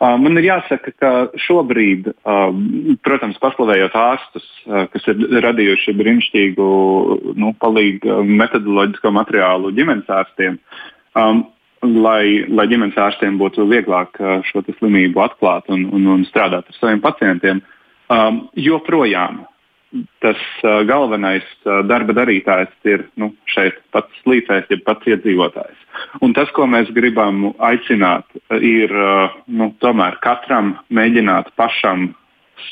[0.00, 1.10] Man ir jāsaka, ka
[1.44, 2.08] šobrīd,
[3.06, 4.46] protams, paslavējot ārstus,
[4.94, 6.68] kas ir radījuši brīnišķīgu
[7.38, 10.58] nu, palīgu metodoloģisko materiālu ģimenes ārstiem,
[11.14, 14.18] lai, lai ģimenes ārstiem būtu vieglāk
[14.48, 17.62] šo slimību atklāt un, un, un strādāt ar saviem pacientiem,
[18.58, 19.44] joprojām
[20.24, 25.78] tas uh, galvenais uh, darba darītājs ir nu, šeit pats līdzekļs, ja pats iedzīvotājs.
[26.24, 28.26] Un tas, ko mēs gribam aicināt,
[28.58, 32.10] ir uh, nu, tomēr katram mēģināt pašam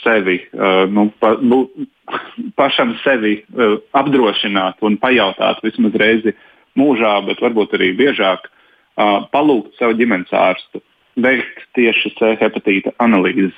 [0.00, 1.64] sevi, uh, nu, pa, nu,
[2.60, 6.36] pašam sevi uh, apdrošināt un pajautāt vismaz reizi
[6.78, 10.80] mūžā, bet varbūt arī biežāk, uh, palūgt savu ģimenes ārstu
[11.20, 13.56] veikt tieši C hepatīta analīzes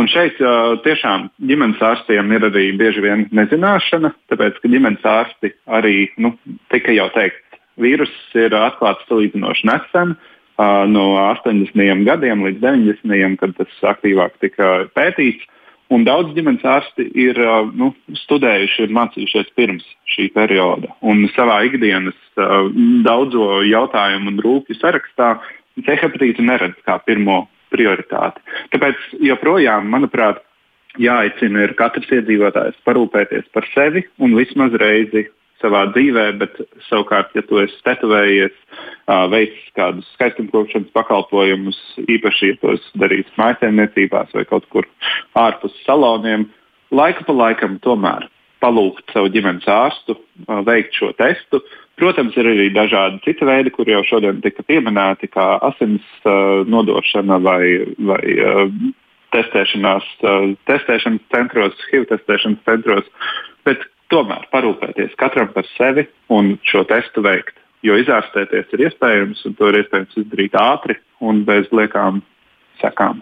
[0.00, 5.52] Un šeit uh, tiešām ģimenes ārstiem ir arī bieži vien nezināšana, tāpēc ka ģimenes ārsti
[5.76, 6.32] arī, nu,
[6.72, 12.04] tika jau teikts, vīruss ir atklāts salīdzinoši nesen, uh, no 80.
[12.08, 13.36] gadiem līdz 90.
[13.42, 15.44] kad tas aktīvāk tika pētīts.
[15.90, 17.38] Un daudz ģimenes ārsti ir
[17.74, 17.90] nu,
[18.22, 20.94] studējuši, ir mācījušies pirms šī perioda.
[21.02, 22.70] Un savā ikdienas uh,
[23.04, 25.34] daudzo jautājumu un rūpju sarakstā
[25.80, 27.48] C hepatītu neredz kā pirmo
[27.80, 28.44] prioritāti.
[28.74, 30.44] Tāpēc joprojām, manuprāt,
[31.00, 35.28] jāaicina ir katrs iedzīvotājs parūpēties par sevi un vismaz reizi
[35.60, 36.56] savā dzīvē, bet
[36.88, 38.54] savukārt, ja tu esi tetovējies,
[39.32, 41.78] veicis kādus skaistumkopšanas pakalpojumus,
[42.08, 44.88] īpaši, ja to darīs mājsaimniecībās vai kaut kur
[45.38, 46.48] ārpus saloniem,
[46.90, 48.28] laika pa laikam tomēr
[48.60, 50.18] palūgt savu ģimenes ārstu
[50.66, 51.62] veikt šo testu,
[52.00, 57.64] Protams, ir arī dažādi citi veidi, kur jau šodien tika pieminēti, kā asins nodošana vai,
[58.08, 58.22] vai
[59.34, 60.06] testēšanās,
[60.70, 63.10] testēšanas centros, HIV testēšanas centros.
[63.68, 67.58] Bet tomēr parūpēties katram par sevi un šo testu veikt.
[67.84, 72.24] Jo izārstēties ir iespējams, un to ir iespējams izdarīt ātri un bez liekām
[72.80, 73.20] sekām.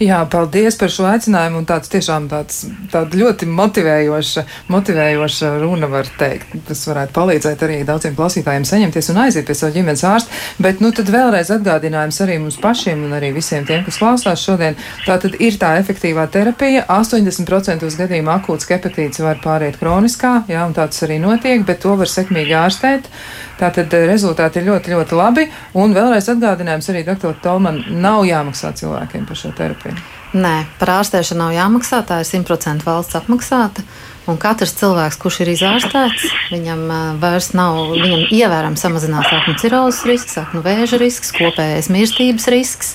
[0.00, 1.58] Jā, paldies par šo aicinājumu.
[1.68, 6.54] Tāds tiešām tāds, tāda ļoti motivējoša, motivējoša runa, var teikt.
[6.70, 10.38] Tas varētu palīdzēt arī daudziem klausītājiem saņemties un aiziet pie savu ģimenes ārsta.
[10.56, 14.78] Bet, nu, tad vēlreiz atgādinājums arī mums pašiem un arī visiem tiem, kas klausās šodien.
[15.04, 16.86] Tā tad ir tā efektīvā terapija.
[16.96, 22.08] 80% gadījumā akūts hepatīts var pāriet kroniskā, jā, un tāds arī notiek, bet to var
[22.08, 23.12] sekmīgi ārstēt.
[23.60, 25.44] Tātad rezultāti ir ļoti, ļoti labi.
[25.76, 29.89] Un vēlreiz atgādinājums arī doktor Tolman nav jāmaksā cilvēkiem par šo terapiju.
[30.30, 33.82] Nē, par ārstēšanu nav jāmaksā, tā ir 100% valsts apmaksāta.
[34.30, 36.84] Un katrs cilvēks, kurš ir izārstēts, viņam
[37.18, 42.92] vairs nav, viņam ievērojami samazinās aknu cirozes risks, aknu vēža risks, kopējais mirstības risks.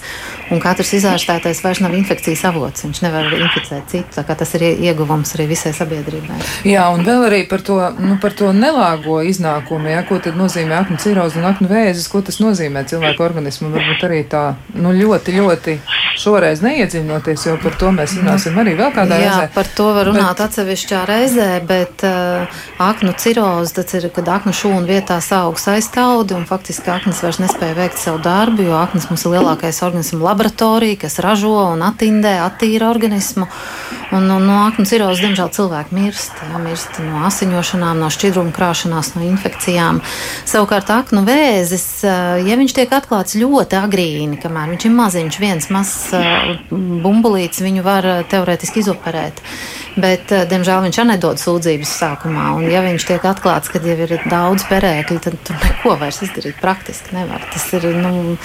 [0.55, 2.85] Un katrs izārstētais vairs nav infekcijas avots.
[2.85, 4.23] Viņš nevar inficēt citu.
[4.35, 6.39] Tas ir ieguvums arī visai sabiedrībai.
[6.67, 9.91] Jā, un vēl arī par to, nu, par to nelāgo iznākumu.
[9.91, 12.07] Jā, ko tad nozīmē aknu ciroze un aknu vēzis?
[12.11, 13.75] Ko tas nozīmē cilvēku organismam?
[13.75, 14.45] Varbūt arī tā
[14.79, 15.77] nu, ļoti, ļoti
[16.19, 19.49] šoreiz neiedziļinoties, jo par to mēs runāsim arī vēl kādā jā, reizē.
[19.55, 20.43] Par to var runāt bet...
[20.47, 26.47] atsevišķā reizē, bet uh, aknu ciroze tas ir, kad aknu šūnu vietā aug aiztaudi un
[26.47, 31.19] faktiski aknas vairs nespēja veikt savu darbu, jo aknas mums ir lielākais organismu laboratorija, kas
[31.19, 33.47] ražo un attindē, attīra organismu.
[34.13, 36.33] Un, un no aknu cirozes, diemžēl, cilvēki mirst.
[36.37, 40.01] Jā, mirst no asiņošanām, no šķidruma krāšanās, no infekcijām.
[40.45, 46.13] Savukārt aknu vēzis, ja viņš tiek atklāts ļoti agrīni, kamēr viņš ir maziņš, viens mazs
[46.69, 49.41] bumbulīts, viņu var teorētiski izoperēt.
[49.95, 52.49] Bet, diemžēl, viņš arī nedod sūdzības sākumā.
[52.57, 56.57] Un, ja viņš tiek atklāts, kad jau ir daudz perēkļu, tad tur neko vairs izdarīt
[56.59, 57.45] praktiski nevar.
[57.53, 58.35] Tas ir nu,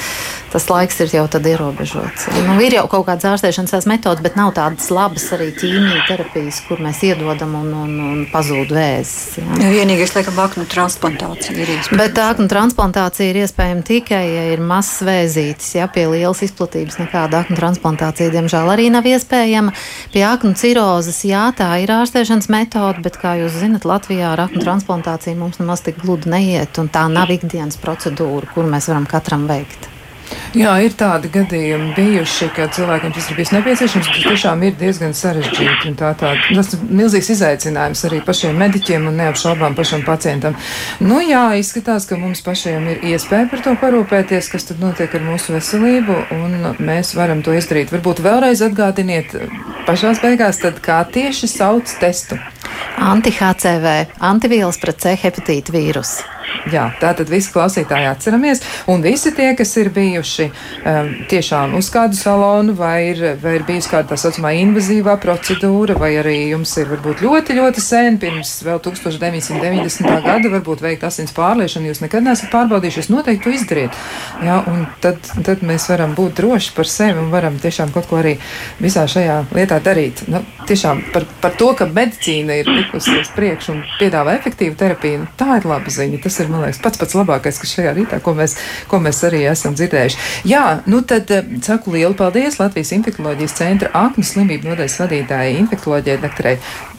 [0.53, 2.29] tas laiks ir jau tad ierobežots.
[2.47, 6.83] Nu, ir jau kaut kādas ārstēšanas metodas, bet nav tādas labas arī ķīmija terapijas, kur
[6.85, 9.41] mēs iedodam un, un, un pazūd vēzis.
[9.41, 9.59] Jā.
[9.75, 12.01] Vienīgais, laikam, aknu transplantācija ir iespējama.
[12.05, 17.43] Bet aknu transplantācija ir iespējama tikai, ja ir mazs vēzītis, ja pie lielas izplatības nekāda
[17.43, 19.75] aknu transplantācija, diemžēl, arī nav iespējama.
[20.15, 24.65] Pie aknu cirozes, jā, tā ir ārstēšanas metode, bet, kā jūs zinat, Latvijā ar aknu
[24.65, 29.49] transplantāciju mums nemaz tik gludi neiet, un tā nav ikdienas procedūra, kur mēs varam katram
[29.51, 29.91] veikt.
[30.57, 34.09] Jā, ir tādi gadījumi bijuši, ka cilvēkiem tas ir bijis nepieciešams.
[34.11, 35.93] Tas tiešām ir diezgan sarežģīti.
[35.99, 40.59] Tā, tā, tas ir milzīgs izaicinājums arī pašiem mediķiem un neapšaubām pašam pacientam.
[41.03, 45.27] Nu, jā, izskatās, ka mums pašiem ir iespēja par to parūpēties, kas tad notiek ar
[45.29, 47.95] mūsu veselību, un mēs varam to izdarīt.
[47.95, 49.37] Varbūt vēlreiz atgādiniet
[49.87, 52.41] pašās beigās, tad kā tieši sauc testu?
[53.01, 53.95] Anti-HCV,
[54.33, 56.40] antivielas pret C hepatīta vīrusu.
[56.69, 58.61] Jā, tā tad visi klausītāji atceramies,
[58.93, 63.65] un visi tie, kas ir bijuši um, tiešām uz kādu salonu, vai ir, vai ir
[63.69, 68.53] bijusi kāda tā saucamā invazīvā procedūra, vai arī jums ir varbūt ļoti, ļoti sen, pirms
[68.67, 70.11] vēl 1990.
[70.27, 73.97] gada, varbūt veikt asins pārliešanu, jūs nekad neesat pārbaudījuši, jūs noteikti to izdariet.
[74.45, 78.21] Jā, un tad, tad mēs varam būt droši par sevi un varam tiešām kaut ko
[78.21, 78.37] arī
[78.83, 80.27] visā šajā lietā darīt.
[80.29, 85.25] Nu, tiešām par, par to, ka medicīna ir tikusi uz priekšu un piedāvā efektīvu terapiju,
[85.25, 86.21] nu, tā ir laba ziņa.
[86.25, 88.57] Tas ir, man liekas, pats pats labākais, kas šajā rītā, ko mēs,
[88.91, 90.21] ko mēs arī esam dzirdējuši.
[90.51, 96.23] Jā, nu tad eh, saku lielu paldies Latvijas infektuoloģijas centra aknu slimību nodaļas vadītājai, infektuoloģijai
[96.25, 96.57] doktorai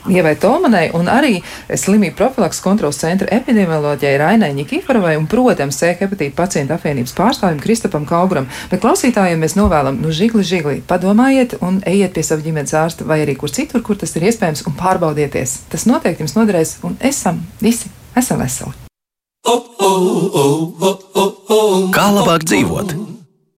[0.09, 1.35] Ievai Tolmanai un arī
[1.69, 8.07] slimību profilaks kontrols centra epidemioloģijai Rainai Nikiforovai un, protams, C hepatīta pacientu apvienības pārstāvim Kristapam
[8.09, 8.49] Kauguram.
[8.71, 13.21] Bet klausītājiem mēs novēlam, nu, žigli, žigli, padomājiet un ejiet pie sava ģimenes ārsta vai
[13.25, 15.57] arī kur citur, kur tas ir iespējams un pārbaudieties.
[15.69, 18.73] Tas noteikti jums noderēs un esam visi, esam veseli.
[21.93, 23.20] Kā labāk dzīvot?